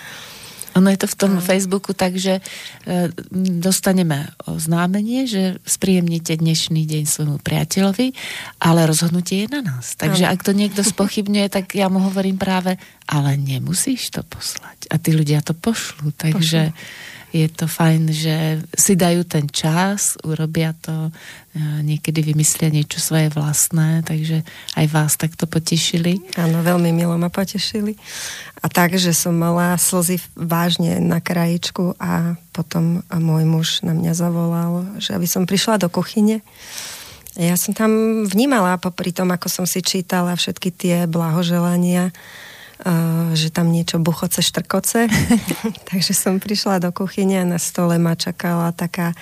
[0.78, 1.44] Ono je to v tom a...
[1.44, 2.42] Facebooku tak, že e,
[3.34, 8.14] dostaneme oznámenie, že spríjemnite dnešný deň svojmu priateľovi,
[8.62, 9.98] ale rozhodnutie je na nás.
[9.98, 10.38] Takže a...
[10.38, 12.78] ak to niekto spochybňuje, tak ja mu hovorím práve,
[13.10, 14.86] ale nemusíš to poslať.
[14.94, 16.14] A tí ľudia to pošlú.
[16.14, 21.12] Takže pošlú je to fajn, že si dajú ten čas, urobia to,
[21.54, 24.48] e, niekedy vymyslia niečo svoje vlastné, takže
[24.80, 26.24] aj vás takto potešili.
[26.40, 28.00] Áno, veľmi milo ma potešili.
[28.64, 34.14] A tak, že som mala slzy vážne na krajičku a potom môj muž na mňa
[34.16, 36.42] zavolal, že aby som prišla do kuchyne.
[37.38, 42.10] Ja som tam vnímala popri tom, ako som si čítala všetky tie blahoželania,
[43.34, 45.10] že tam niečo buchoce, štrkoce.
[45.90, 49.18] Takže som prišla do kuchyne a na stole ma čakala taká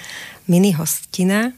[0.46, 1.56] mini hostina,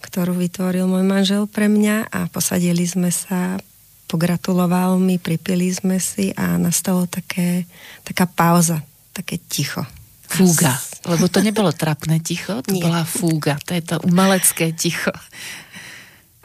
[0.00, 3.60] ktorú vytvoril môj manžel pre mňa a posadili sme sa,
[4.08, 7.68] pogratuloval mi, pripili sme si a nastalo také,
[8.02, 8.80] taká pauza,
[9.12, 9.84] také ticho.
[10.30, 10.78] Fúga,
[11.10, 12.86] lebo to nebolo trapné ticho, to Nie.
[12.86, 15.10] bola fúga, to je to umelecké ticho.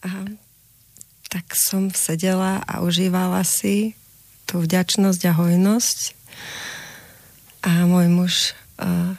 [0.01, 0.09] A
[1.29, 3.93] tak som sedela a užívala si
[4.45, 5.99] tú vďačnosť a hojnosť.
[7.65, 8.33] A môj muž
[8.77, 9.17] uh,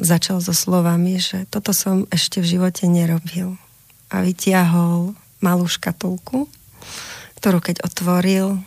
[0.00, 3.60] začal so slovami, že toto som ešte v živote nerobil.
[4.08, 5.12] A vytiahol
[5.44, 6.48] malú škatulku,
[7.38, 8.64] ktorú keď otvoril,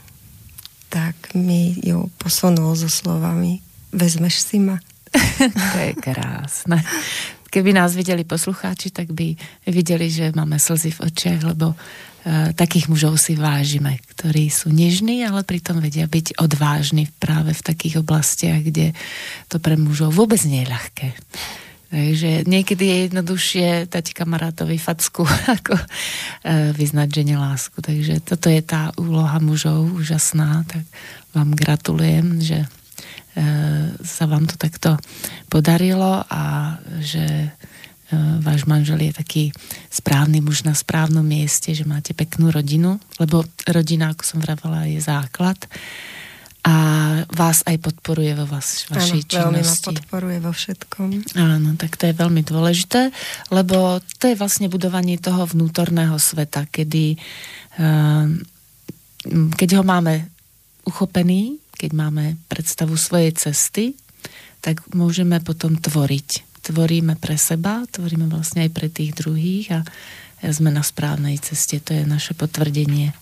[0.94, 4.80] tak mi ju posunul so slovami vezmeš si ma.
[5.74, 6.84] to je krásne.
[7.48, 9.34] Keby nás videli poslucháči, tak by
[9.66, 11.74] videli, že máme slzy v očiach, lebo
[12.56, 18.04] takých mužov si vážime, ktorí sú nežní, ale pritom vedia byť odvážni práve v takých
[18.04, 18.92] oblastiach, kde
[19.48, 21.08] to pre mužov vôbec nie je ľahké.
[21.88, 25.24] Takže niekedy je jednoduchšie dať kamarátovi facku,
[25.58, 25.86] ako e,
[26.76, 27.80] vyznať žene lásku.
[27.80, 30.84] Takže toto je tá úloha mužov úžasná, tak
[31.32, 32.68] vám gratulujem, že e,
[34.04, 35.00] sa vám to takto
[35.48, 37.56] podarilo a že
[37.97, 37.97] E,
[38.40, 39.44] váš manžel je taký
[39.92, 45.04] správny muž na správnom mieste, že máte peknú rodinu, lebo rodina, ako som vravala, je
[45.04, 45.60] základ
[46.68, 46.76] a
[47.32, 49.40] vás aj podporuje vo vás, vašej Áno, činnosti.
[49.40, 51.10] veľmi ma podporuje vo všetkom.
[51.40, 53.12] Áno, tak to je veľmi dôležité,
[53.56, 57.16] lebo to je vlastne budovanie toho vnútorného sveta, kedy
[57.80, 58.44] ehm,
[59.56, 60.28] keď ho máme
[60.88, 64.00] uchopený, keď máme predstavu svojej cesty,
[64.64, 69.80] tak môžeme potom tvoriť tvoríme pre seba, tvoríme vlastne aj pre tých druhých a
[70.44, 73.16] sme na správnej ceste, to je naše potvrdenie.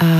[0.00, 0.10] A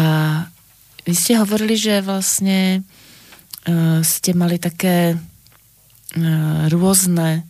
[1.02, 7.46] vy ste hovorili, že vlastne uh, ste mali také uh, rôzne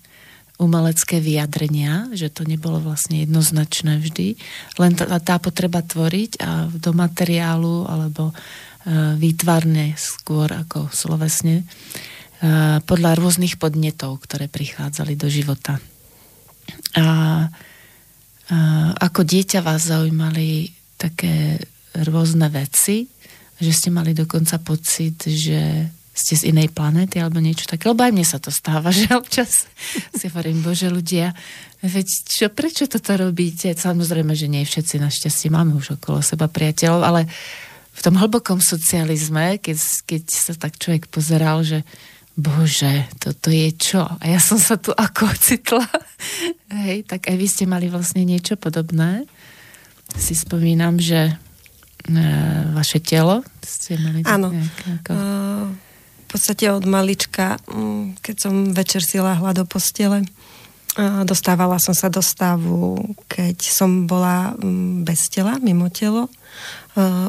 [0.62, 4.38] umelecké vyjadrenia, že to nebolo vlastne jednoznačné vždy,
[4.78, 8.36] len tá, tá potreba tvoriť a do materiálu alebo uh,
[9.18, 11.66] výtvarne skôr ako slovesne
[12.82, 15.78] podľa rôznych podnetov, ktoré prichádzali do života.
[16.98, 17.06] A, a
[18.50, 21.62] eh, ako dieťa vás zaujímali také
[22.02, 23.06] rôzne veci,
[23.62, 27.88] že ste mali dokonca pocit, že ste z inej planéty alebo niečo také.
[27.88, 29.70] Lebo aj mne sa to stáva, že občas
[30.12, 31.32] si hovorím, bože ľudia,
[31.80, 33.70] veď čo, prečo toto robíte?
[33.70, 37.22] Samozrejme, že nie všetci našťastie máme už okolo seba priateľov, ale
[37.92, 39.78] v tom hlbokom socializme, keď,
[40.08, 41.84] keď sa tak človek pozeral, že
[42.36, 44.02] bože, toto je čo?
[44.04, 45.84] A ja som sa tu ako ocitla.
[46.84, 49.28] Hej, tak aj vy ste mali vlastne niečo podobné.
[50.16, 51.32] Si spomínam, že
[52.08, 52.14] e,
[52.72, 54.24] vaše telo ste mali...
[54.24, 54.52] Áno.
[55.00, 55.10] Ako...
[55.12, 55.68] Uh,
[56.24, 60.24] v podstate od malička, mm, keď som večer si láhla do postele,
[61.24, 66.28] Dostávala som sa do stavu, keď som bola mm, bez tela, mimo telo.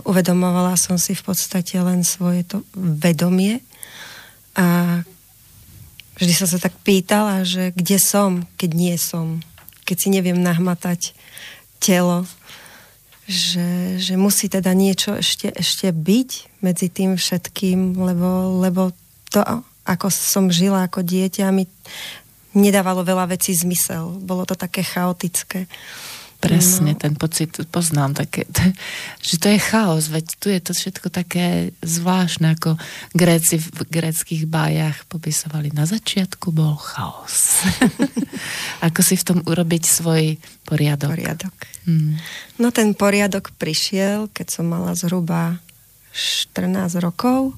[0.04, 3.64] Uvedomovala som si v podstate len svoje to vedomie
[4.54, 5.02] a
[6.18, 9.42] vždy som sa tak pýtala, že kde som, keď nie som.
[9.84, 11.18] Keď si neviem nahmatať
[11.82, 12.24] telo,
[13.28, 18.82] že, že musí teda niečo ešte, ešte byť medzi tým všetkým, lebo, lebo
[19.32, 19.40] to,
[19.84, 21.68] ako som žila ako dieťa, mi
[22.54, 24.22] nedávalo veľa vecí zmysel.
[24.22, 25.66] Bolo to také chaotické.
[26.44, 27.00] Presne, no.
[27.00, 28.44] ten pocit poznám, také,
[29.28, 32.76] že to je chaos, veď tu je to všetko také zvláštne, ako
[33.16, 35.72] Gréci v gréckých bájach popisovali.
[35.72, 37.64] Na začiatku bol chaos.
[38.88, 40.36] ako si v tom urobiť svoj
[40.68, 41.16] poriadok.
[41.16, 41.56] Poriadok.
[41.88, 42.20] Hmm.
[42.60, 45.64] No ten poriadok prišiel, keď som mala zhruba
[46.14, 47.58] 14 rokov.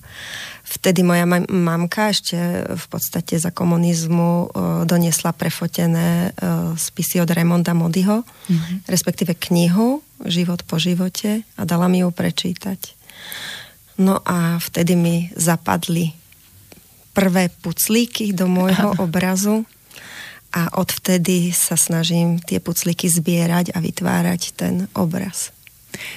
[0.75, 2.35] Vtedy moja mamka ešte
[2.67, 4.47] v podstate za komunizmu uh,
[4.83, 8.91] doniesla prefotené uh, spisy od Raymonda Modyho, mm-hmm.
[8.91, 12.95] respektíve knihu Život po živote a dala mi ju prečítať.
[13.99, 16.15] No a vtedy mi zapadli
[17.15, 19.63] prvé puclíky do môjho obrazu
[20.55, 25.51] a odvtedy sa snažím tie puclíky zbierať a vytvárať ten obraz.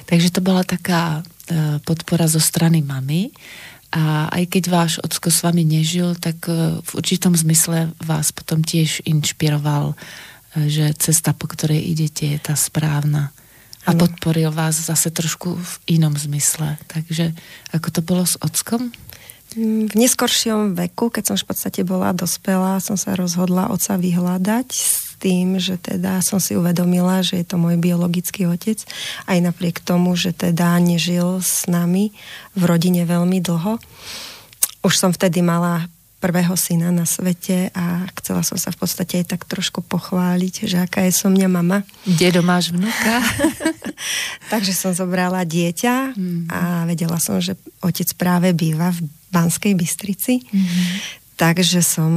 [0.06, 3.30] Takže to bola taká e, podpora zo strany mamy
[3.88, 8.60] a aj keď váš ocko s vami nežil, tak e, v určitom zmysle vás potom
[8.60, 13.32] tiež inšpiroval, e, že cesta, po ktorej idete, je tá správna.
[13.88, 16.76] A podporil vás zase trošku v inom zmysle.
[16.92, 17.32] Takže
[17.72, 18.92] ako to bolo s ockom?
[19.56, 25.07] V neskoršom veku, keď som v podstate bola dospelá, som sa rozhodla oca vyhľadať s
[25.18, 28.78] tým, že teda som si uvedomila, že je to môj biologický otec,
[29.26, 32.14] aj napriek tomu, že teda nežil s nami
[32.54, 33.82] v rodine veľmi dlho.
[34.86, 39.38] Už som vtedy mala prvého syna na svete a chcela som sa v podstate aj
[39.38, 41.86] tak trošku pochváliť, že aká je som mňa mama.
[42.02, 43.22] Dedo máš vnúka?
[44.52, 46.42] Takže som zobrala dieťa mm.
[46.50, 46.60] a
[46.90, 50.42] vedela som, že otec práve býva v Banskej Bystrici.
[50.42, 51.27] Mm-hmm.
[51.38, 52.10] Takže som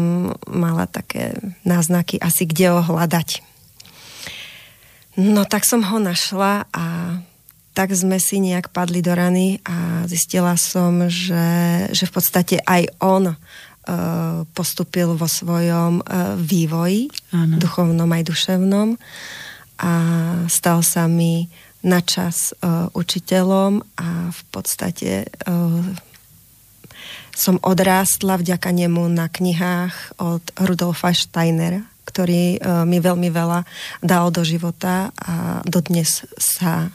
[0.49, 3.45] mala také náznaky asi kde ho hľadať.
[5.21, 6.85] No tak som ho našla a
[7.71, 12.89] tak sme si nejak padli do rany a zistila som, že, že v podstate aj
[12.99, 13.35] on uh,
[14.51, 17.61] postupil vo svojom uh, vývoji, ano.
[17.61, 18.89] duchovnom aj duševnom
[19.79, 19.93] a
[20.51, 21.47] stal sa mi
[21.81, 25.25] načas uh, učiteľom a v podstate
[27.41, 33.65] som odrástla vďaka nemu na knihách od Rudolfa Steinera, ktorý uh, mi veľmi veľa
[34.05, 36.93] dal do života a dodnes sa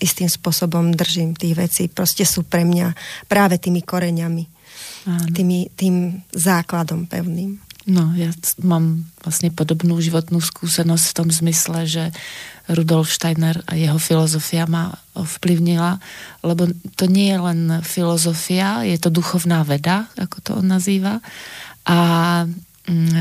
[0.00, 1.82] istým spôsobom držím tých vecí.
[1.92, 2.96] Proste sú pre mňa
[3.28, 4.44] práve tými koreňami,
[5.32, 7.56] tými, tým základom pevným.
[7.84, 8.32] No, ja
[8.64, 12.04] mám vlastne podobnú životnú skúsenosť v tom zmysle, že
[12.68, 16.00] Rudolf Steiner a jeho filozofia ma ovplyvnila,
[16.40, 21.20] lebo to nie je len filozofia, je to duchovná veda, ako to on nazýva,
[21.84, 21.98] a
[22.88, 23.12] mm,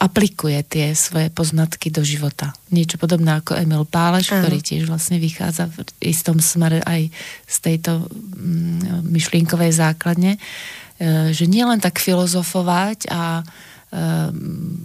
[0.00, 2.56] aplikuje tie svoje poznatky do života.
[2.72, 4.40] Niečo podobné ako Emil Páleš, Aha.
[4.40, 7.12] ktorý tiež vlastne vychádza v istom smere aj
[7.44, 13.44] z tejto mm, myšlienkovej základne, e, že nie len tak filozofovať a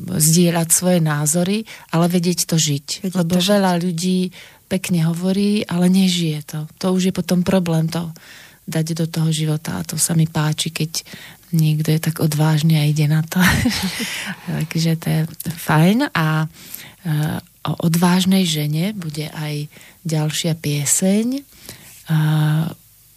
[0.09, 1.57] zdieľať svoje názory,
[1.89, 3.09] ale vedieť to žiť.
[3.09, 3.83] Vedieť Lebo to veľa žiť.
[3.83, 4.19] ľudí
[4.69, 6.59] pekne hovorí, ale nežije to.
[6.77, 8.13] To už je potom problém to
[8.69, 11.01] dať do toho života a to sa mi páči, keď
[11.49, 13.41] niekto je tak odvážny a ide na to.
[14.45, 15.21] Takže to je
[15.57, 19.65] fajn a uh, o odvážnej žene bude aj
[20.05, 21.41] ďalšia pieseň.
[22.05, 22.69] Uh,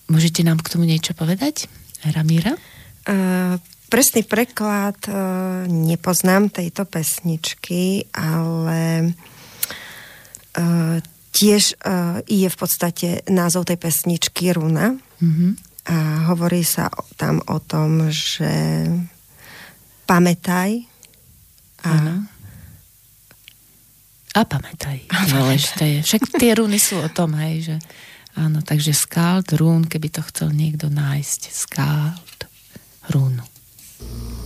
[0.09, 1.68] môžete nám k tomu niečo povedať,
[2.09, 2.57] Ramíra?
[3.05, 3.61] Uh,
[3.93, 5.12] presný preklad e,
[5.68, 9.12] nepoznám tejto pesničky, ale
[10.57, 10.64] e,
[11.28, 14.97] tiež e, je v podstate názov tej pesničky Runa.
[14.97, 15.53] Mm-hmm.
[15.93, 15.97] A
[16.32, 16.88] hovorí sa
[17.20, 18.88] tam o tom, že
[20.09, 20.88] pamätaj
[21.84, 22.14] a ano.
[24.32, 25.05] A pamätaj.
[25.12, 25.90] A pamätaj.
[25.93, 26.01] je.
[26.01, 27.76] Však tie runy sú o tom, hej, že
[28.40, 31.40] áno, takže skáld, rún, keby to chcel niekto nájsť.
[31.53, 32.49] Skáld,
[34.03, 34.41] Thank you.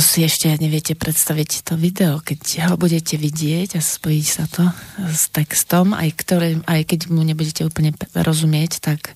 [0.00, 0.06] Rúnu.
[0.06, 4.66] si ešte neviete predstaviť to video, keď ho budete vidieť a spojí sa to
[5.06, 9.14] s textom, aj, ktoré, aj keď mu nebudete úplne rozumieť, tak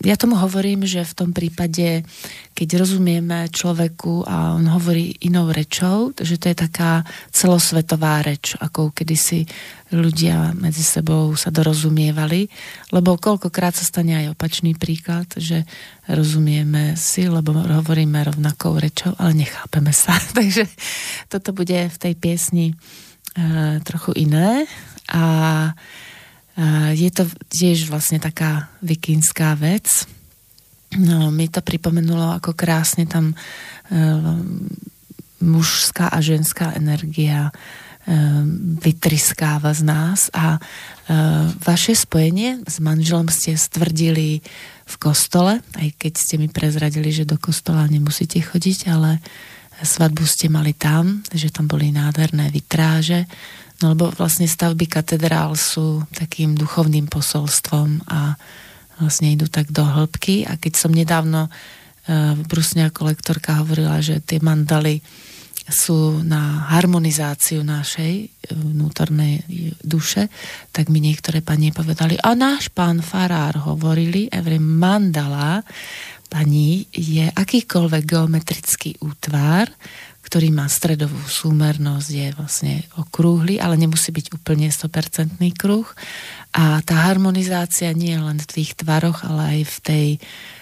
[0.00, 2.08] ja tomu hovorím, že v tom prípade,
[2.56, 7.04] keď rozumieme človeku a on hovorí inou rečou, že to je taká
[7.36, 9.44] celosvetová reč, ako kedysi
[9.92, 12.48] ľudia medzi sebou sa dorozumievali,
[12.96, 15.68] lebo koľkokrát sa stane aj opačný príklad, že
[16.08, 20.16] rozumieme si, lebo hovoríme rovnakou rečou, ale nechápeme sa.
[20.38, 20.64] Takže
[21.28, 22.74] toto bude v tej piesni e,
[23.84, 24.64] trochu iné
[25.12, 25.76] a
[26.96, 30.08] je to tiež vlastne taká vikinská vec.
[30.96, 33.36] No, mi to pripomenulo, ako krásne tam e,
[35.44, 37.52] mužská a ženská energia
[38.06, 40.62] Ehm, vytriskáva z nás a
[41.66, 44.42] vaše spojenie s manželom ste stvrdili
[44.86, 49.18] v kostole, aj keď ste mi prezradili, že do kostola nemusíte chodiť, ale
[49.82, 53.26] svadbu ste mali tam, že tam boli nádherné vitráže,
[53.82, 58.40] no lebo vlastne stavby katedrál sú takým duchovným posolstvom a
[58.96, 60.48] vlastne idú tak do hĺbky.
[60.48, 61.52] A keď som nedávno
[62.06, 65.02] v ehm, Brusne ako lektorka hovorila, že tie mandaly
[65.66, 69.42] sú na harmonizáciu našej e, vnútornej
[69.82, 70.30] duše,
[70.70, 75.58] tak mi niektoré pani povedali, a náš pán Farár hovorili, Evre Mandala,
[76.30, 79.66] pani, je akýkoľvek geometrický útvar,
[80.26, 85.86] ktorý má stredovú súmernosť, je vlastne okrúhly, ale nemusí byť úplne 100% kruh.
[86.50, 90.06] A tá harmonizácia nie len v tých tvaroch, ale aj v tej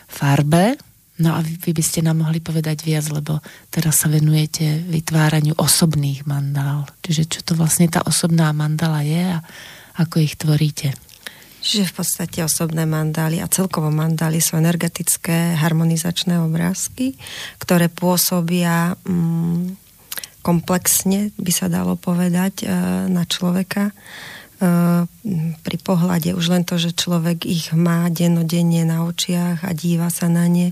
[0.05, 0.77] farbe,
[1.15, 3.39] No a vy by ste nám mohli povedať viac, lebo
[3.71, 6.91] teraz sa venujete vytváraniu osobných mandál.
[7.07, 9.39] Čiže čo to vlastne tá osobná mandala je a
[9.95, 10.91] ako ich tvoríte?
[11.65, 17.17] Čiže v podstate osobné mandály a celkovo mandály sú energetické harmonizačné obrázky,
[17.57, 19.81] ktoré pôsobia mm,
[20.45, 22.67] komplexne, by sa dalo povedať, e,
[23.09, 23.97] na človeka
[25.61, 30.31] pri pohľade už len to, že človek ich má dennodenne na očiach a díva sa
[30.31, 30.71] na ne,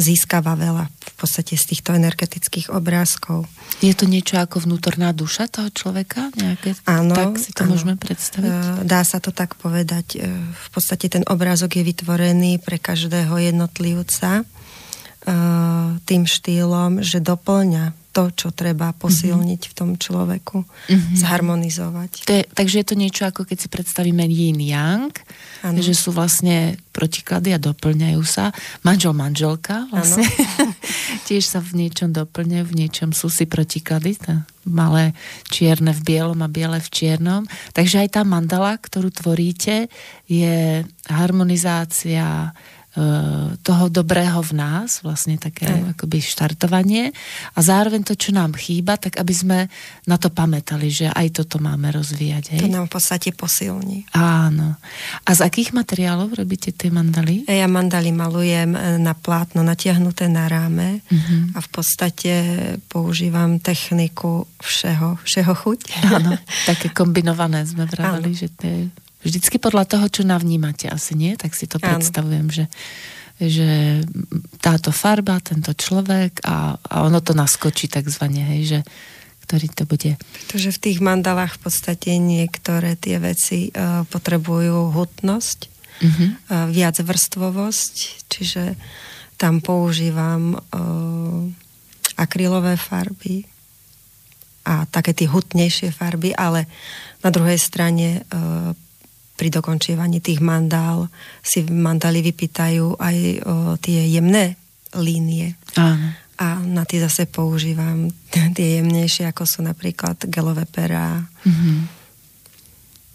[0.00, 0.88] získava veľa
[1.20, 3.44] podstate z týchto energetických obrázkov.
[3.84, 6.32] Je to niečo ako vnútorná duša toho človeka?
[6.36, 7.12] Nejaké, áno.
[7.12, 7.76] Tak si to áno.
[7.76, 8.84] môžeme predstaviť?
[8.88, 10.24] Dá sa to tak povedať.
[10.52, 14.48] V podstate ten obrázok je vytvorený pre každého jednotlivca
[16.08, 19.70] tým štýlom, že doplňa to, čo treba posilniť mm-hmm.
[19.70, 21.14] v tom človeku, mm-hmm.
[21.14, 22.26] zharmonizovať.
[22.26, 25.14] To je, takže je to niečo ako keď si predstavíme yin yang,
[25.62, 25.78] ano.
[25.78, 28.50] že sú vlastne protiklady a doplňajú sa.
[28.82, 30.26] Manžel, manželka vlastne
[31.28, 35.16] tiež sa v niečom doplňajú, v niečom sú si protiklady, tá malé
[35.48, 37.42] čierne v bielom a biele v čiernom.
[37.72, 39.88] Takže aj tá mandala, ktorú tvoríte,
[40.28, 42.52] je harmonizácia
[43.62, 45.94] toho dobrého v nás, vlastne také mm.
[45.94, 47.14] akoby štartovanie
[47.54, 49.58] a zároveň to, čo nám chýba, tak aby sme
[50.10, 52.58] na to pamätali, že aj toto máme rozvíjať.
[52.58, 52.66] Hej?
[52.66, 54.10] To nám v podstate posilní.
[54.10, 54.74] Áno.
[55.22, 57.46] A z akých materiálov robíte tie mandaly?
[57.46, 61.54] Ja mandaly malujem e, na plátno natiahnuté na ráme mm-hmm.
[61.54, 62.32] a v podstate
[62.90, 65.78] používam techniku všeho, všeho chuť.
[66.10, 66.34] Áno,
[66.70, 68.80] také kombinované sme vravali, že to je
[69.20, 71.36] Vždycky podľa toho, čo navnímate, asi nie?
[71.36, 72.00] Tak si to Áno.
[72.00, 72.64] predstavujem, že,
[73.36, 74.00] že
[74.64, 78.80] táto farba, tento človek a, a ono to naskočí takzvané, hej, že
[79.44, 80.14] ktorý to bude.
[80.14, 86.28] Pretože v tých mandalách v podstate niektoré tie veci uh, potrebujú hutnosť, uh-huh.
[86.30, 87.94] uh, viac vrstvovosť,
[88.30, 88.78] čiže
[89.34, 91.50] tam používam uh,
[92.14, 93.42] akrylové farby
[94.68, 96.70] a také tie hutnejšie farby, ale
[97.26, 98.70] na druhej strane uh,
[99.40, 101.08] pri dokončívaní tých mandál
[101.40, 103.30] si mandály vypýtajú aj o,
[103.80, 104.60] tie jemné
[105.00, 105.56] línie.
[105.80, 106.12] Áno.
[106.36, 108.12] A na tie zase používam
[108.56, 111.24] tie jemnejšie, ako sú napríklad gelové perá.
[111.24, 111.78] Mm-hmm.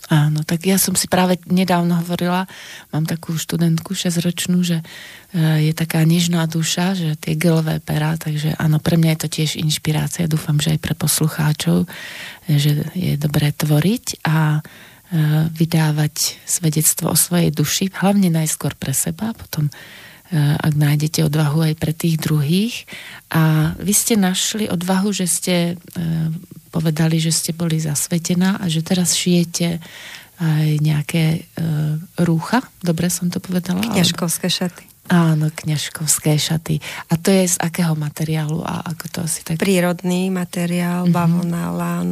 [0.05, 2.45] Áno, tak ja som si práve nedávno hovorila,
[2.93, 4.85] mám takú študentku šesťročnú, že
[5.33, 9.29] e, je taká nežná duša, že tie gelové perá, takže áno, pre mňa je to
[9.41, 11.89] tiež inšpirácia, dúfam, že aj pre poslucháčov,
[12.45, 14.94] že je dobré tvoriť a E,
[15.55, 19.71] vydávať svedectvo o svojej duši, hlavne najskôr pre seba, potom e,
[20.37, 22.83] ak nájdete odvahu aj pre tých druhých.
[23.31, 26.03] A vy ste našli odvahu, že ste e,
[26.75, 29.79] povedali, že ste boli zasvetená a že teraz šijete
[30.35, 31.47] aj nejaké
[32.19, 33.79] rúcha, dobre som to povedala?
[33.79, 34.83] Kňažkovské šaty.
[35.05, 36.81] Áno, kňažkovské šaty.
[37.07, 39.61] A to je z akého materiálu a ako to asi tak...
[39.61, 41.15] Prírodný materiál, mm-hmm.
[41.15, 42.09] bavlna, lán.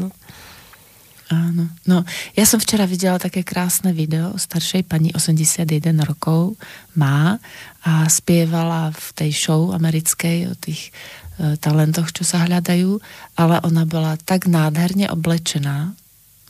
[1.32, 1.72] Áno.
[1.88, 2.04] No,
[2.36, 5.64] ja som včera videla také krásne video staršej pani 81
[6.04, 6.60] rokov
[7.00, 7.40] má
[7.84, 10.92] a spievala v tej show americkej o tých
[11.40, 13.00] e, talentoch, čo sa hľadajú,
[13.40, 15.96] ale ona bola tak nádherne oblečená,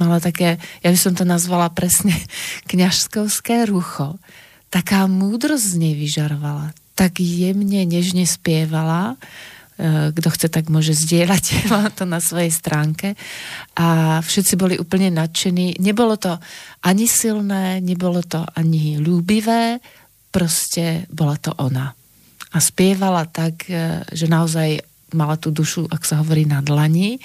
[0.01, 2.13] mala také, ja by som to nazvala presne
[2.71, 4.17] kňažskovské rucho.
[4.73, 9.21] Taká múdrosť z nej vyžarovala, tak jemne, nežne spievala
[10.13, 13.17] kto chce, tak môže zdieľať to na svojej stránke.
[13.77, 15.81] A všetci boli úplne nadšení.
[15.81, 16.37] Nebolo to
[16.85, 19.81] ani silné, nebolo to ani ľúbivé,
[20.29, 21.93] proste bola to ona.
[22.53, 24.81] A spievala tak, e, že naozaj
[25.13, 27.21] mala tú dušu, ak sa hovorí, na dlani.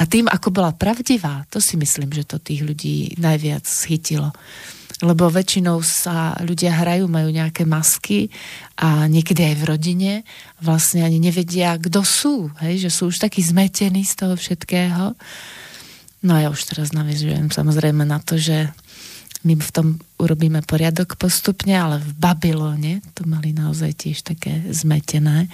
[0.00, 4.32] A tým, ako bola pravdivá, to si myslím, že to tých ľudí najviac schytilo
[5.04, 8.32] lebo väčšinou sa ľudia hrajú, majú nejaké masky
[8.80, 10.12] a niekedy aj v rodine
[10.56, 15.12] vlastne ani nevedia, kto sú, hej, že sú už takí zmetení z toho všetkého.
[16.24, 18.72] No a ja už teraz navizujem samozrejme na to, že
[19.44, 19.86] my v tom
[20.16, 25.46] urobíme poriadok postupne, ale v Babylone to mali naozaj tiež také zmetené.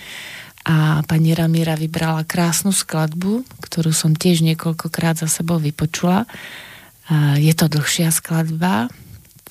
[0.62, 6.30] A pani Ramíra vybrala krásnu skladbu, ktorú som tiež niekoľkokrát za sebou vypočula.
[7.36, 8.86] Je to dlhšia skladba,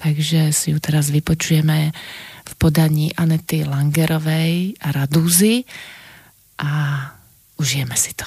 [0.01, 1.93] Takže si ju teraz vypočujeme
[2.41, 5.61] v podaní Anety Langerovej a Radúzy
[6.57, 6.71] a
[7.61, 8.25] užijeme si to.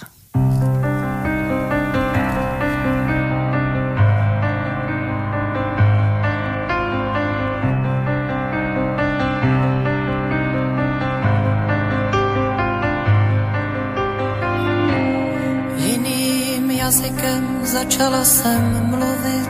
[16.84, 19.43] Jazykem začala jsem mluvit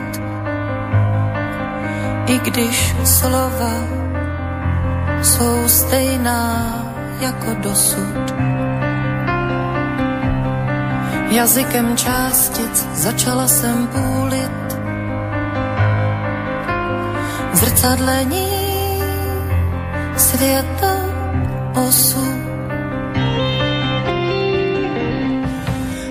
[2.27, 3.73] i když slova
[5.21, 6.75] jsou stejná
[7.19, 8.33] jako dosud.
[11.29, 14.75] Jazykem částic začala jsem půlit,
[17.53, 18.47] zrcadlení
[20.17, 20.95] světa
[21.87, 22.45] osud.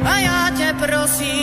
[0.04, 1.33] A já tě prosím,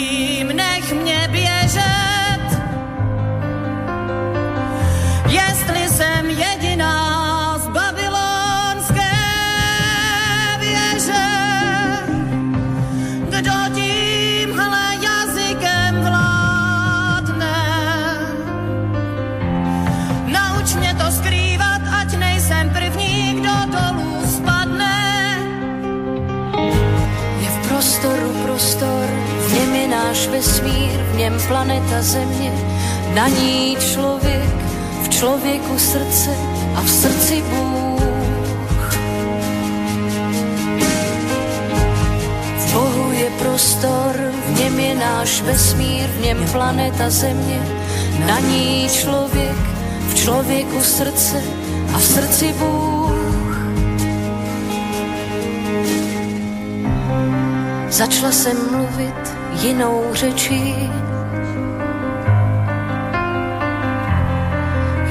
[31.22, 32.52] něm planeta Země,
[33.14, 34.56] na ní člověk,
[35.04, 36.30] v člověku srdce
[36.76, 38.94] a v srdci Bůh.
[42.58, 44.14] V Bohu je prostor,
[44.48, 47.62] v něm je náš vesmír, v něm planeta Země,
[48.28, 49.58] na ní člověk,
[50.08, 51.44] v člověku srdce
[51.94, 53.12] a v srdci Bůh.
[57.90, 60.90] Začala jsem mluvit jinou řečí,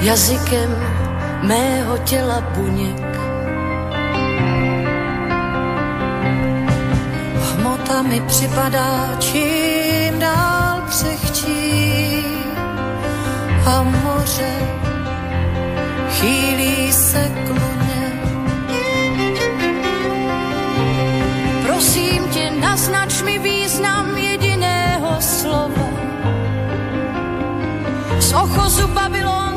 [0.01, 0.69] jazykem
[1.41, 3.11] mého těla buněk.
[7.35, 12.25] Hmota mi připadá čím dál křehčí
[13.65, 14.55] a moře
[16.09, 18.21] chýlí se k luně.
[21.67, 25.89] Prosím tě, naznač mi význam jediného slova.
[28.19, 29.50] Z ochozu babylonské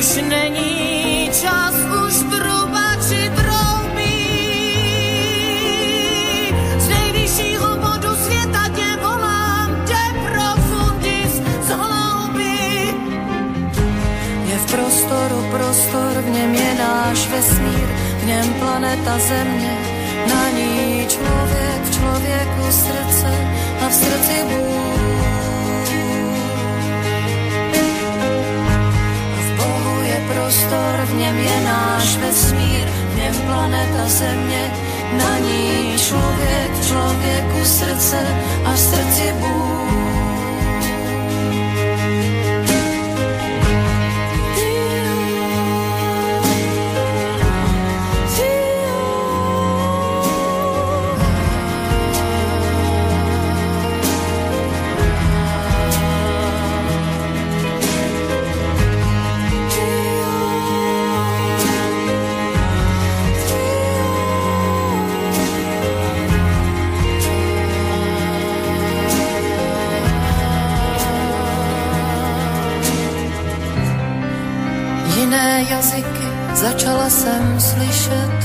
[0.00, 1.76] Už není čas,
[2.06, 4.16] už trubači troubí.
[6.78, 11.34] Z nejvyššího bodu světa tě volám, tě profundis
[11.68, 12.94] z.
[14.48, 17.88] Je v prostoru prostor, v něm je náš vesmír,
[18.22, 19.76] v něm planeta Země,
[20.28, 23.59] na ní člověk, člověku srdce
[23.90, 25.00] v srdci Bůh.
[29.40, 34.72] V Bohu je prostor, v něm je náš vesmír, v něm planeta Země,
[35.12, 38.18] na ní člověk, člověku srdce
[38.64, 39.99] a v srdci Bůh.
[76.60, 78.38] Začala jsem slyšet.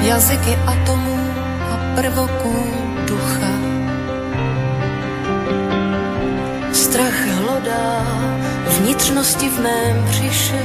[0.00, 1.18] Jazyky atomů
[1.72, 2.66] a prvoků
[3.08, 3.52] ducha.
[6.72, 8.04] Strach hlodá
[8.68, 10.62] vnitřnosti v mém břiše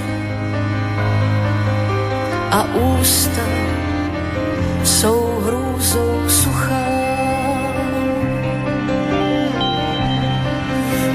[2.52, 3.42] a ústa
[4.84, 6.88] jsou hrůzou suchá.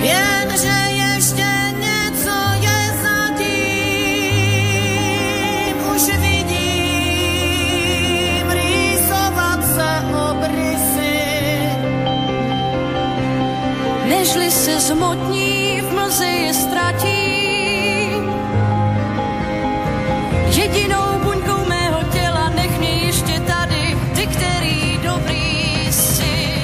[0.02, 0.81] Jenže ještě
[14.22, 17.22] Nežli se zmotní, v mlze je ztratí.
[20.54, 26.54] Jedinou buňkou mého těla nech ještě tady, ty, který dobrý jsi.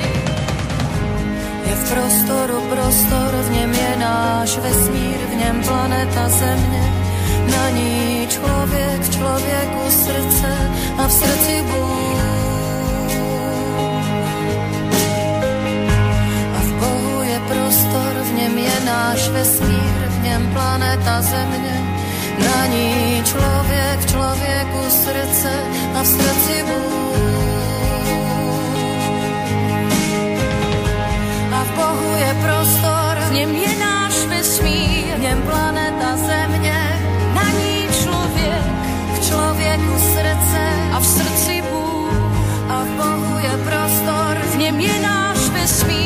[1.67, 6.93] Je v prostoru prostor, v něm je náš vesmír, v něm planeta Země.
[7.51, 12.47] Na ní člověk, člověku srdce a v srdci Bůh.
[18.89, 21.76] Náš vesmír, v něm planeta Země.
[22.39, 25.53] Na ní člověk, člověku srdce
[25.95, 27.18] a v srdci Bůh.
[31.53, 36.80] A v Bohu je prostor, v něm je náš vesmír, v něm planeta Země,
[37.34, 38.66] na ní člověk,
[39.14, 40.62] v člověku srdce
[40.93, 42.12] a v srdci Bůh.
[42.68, 45.97] A v Bohu je prostor, v něm je náš vesmír,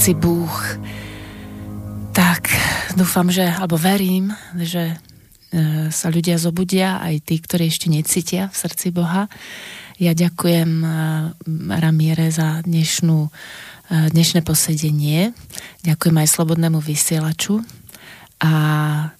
[0.00, 0.80] srdci Bůh.
[2.16, 2.48] Tak
[2.96, 8.56] dúfam, že, alebo verím, že e, sa ľudia zobudia, aj tí, ktorí ešte necítia v
[8.56, 9.28] srdci Boha.
[10.00, 10.88] Ja ďakujem e,
[11.84, 13.30] Ramiere za dnešnú e,
[14.08, 15.36] dnešné posedenie.
[15.84, 17.60] Ďakujem aj Slobodnému vysielaču
[18.40, 18.52] a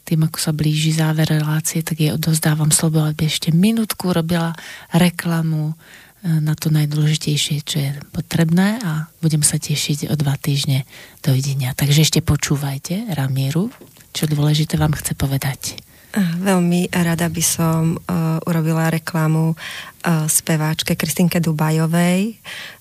[0.09, 4.57] tým, ako sa blíži záver relácie, tak jej odozdávam slovo, aby ešte minútku robila
[4.97, 5.77] reklamu
[6.21, 10.85] na to najdôležitejšie, čo je potrebné a budem sa tešiť o dva týždne.
[11.25, 11.73] Dovidenia.
[11.73, 13.73] Takže ešte počúvajte Ramíru,
[14.13, 15.81] čo dôležité vám chce povedať.
[16.19, 22.35] Veľmi rada by som uh, urobila reklamu uh, speváčke Kristinke Dubajovej.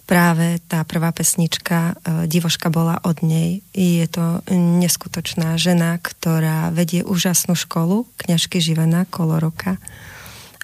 [0.10, 3.62] Práve tá prvá pesnička uh, Divoška bola od nej.
[3.70, 9.78] Je to neskutočná žena, ktorá vedie úžasnú školu, kňažky Živena, Koloroka.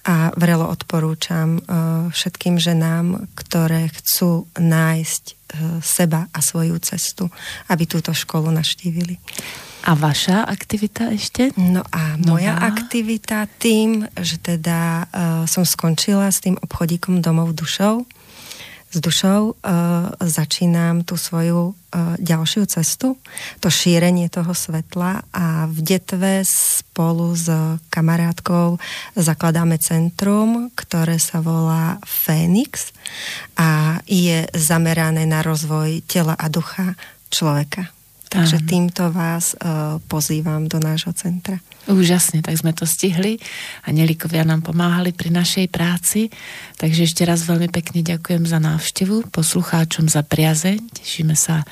[0.05, 5.35] A vrelo odporúčam uh, všetkým ženám, ktoré chcú nájsť uh,
[5.81, 7.33] seba a svoju cestu,
[7.73, 9.17] aby túto školu naštívili.
[9.85, 11.53] A vaša aktivita ešte?
[11.57, 12.73] No a moja Nová.
[12.73, 18.05] aktivita tým, že teda uh, som skončila s tým obchodíkom domov dušou,
[18.95, 19.55] s dušou uh,
[20.23, 23.19] začínam tú svoju uh, ďalšiu cestu,
[23.59, 27.51] to šírenie toho svetla a v detve spolu s
[27.91, 28.79] kamarátkou
[29.19, 32.95] zakladáme centrum, ktoré sa volá Fénix
[33.59, 36.95] a je zamerané na rozvoj tela a ducha
[37.27, 37.91] človeka.
[38.35, 41.63] Takže týmto vás uh, pozývam do nášho centra.
[41.87, 43.39] Úžasne, tak sme to stihli
[43.87, 46.27] a Nelikovia nám pomáhali pri našej práci.
[46.75, 50.83] Takže ešte raz veľmi pekne ďakujem za návštevu, poslucháčom za priazeň.
[50.99, 51.63] Tešíme sa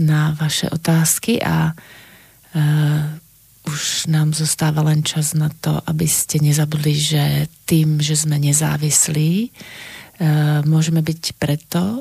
[0.00, 6.96] na vaše otázky a uh, už nám zostáva len čas na to, aby ste nezabudli,
[6.96, 12.00] že tým, že sme nezávislí, uh, môžeme byť preto,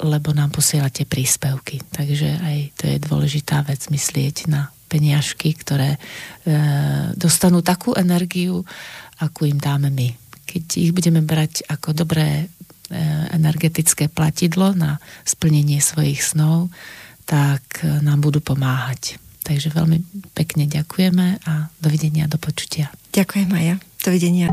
[0.00, 1.84] lebo nám posielate príspevky.
[1.92, 5.98] Takže aj to je dôležitá vec myslieť na peniažky, ktoré e,
[7.14, 8.66] dostanú takú energiu,
[9.22, 10.10] akú im dáme my.
[10.50, 12.44] Keď ich budeme brať ako dobré e,
[13.30, 16.74] energetické platidlo na splnenie svojich snov,
[17.22, 19.22] tak e, nám budú pomáhať.
[19.46, 20.02] Takže veľmi
[20.34, 22.90] pekne ďakujeme a dovidenia, do počutia.
[23.14, 23.78] Ďakujem, Maja.
[24.02, 24.50] Dovidenia.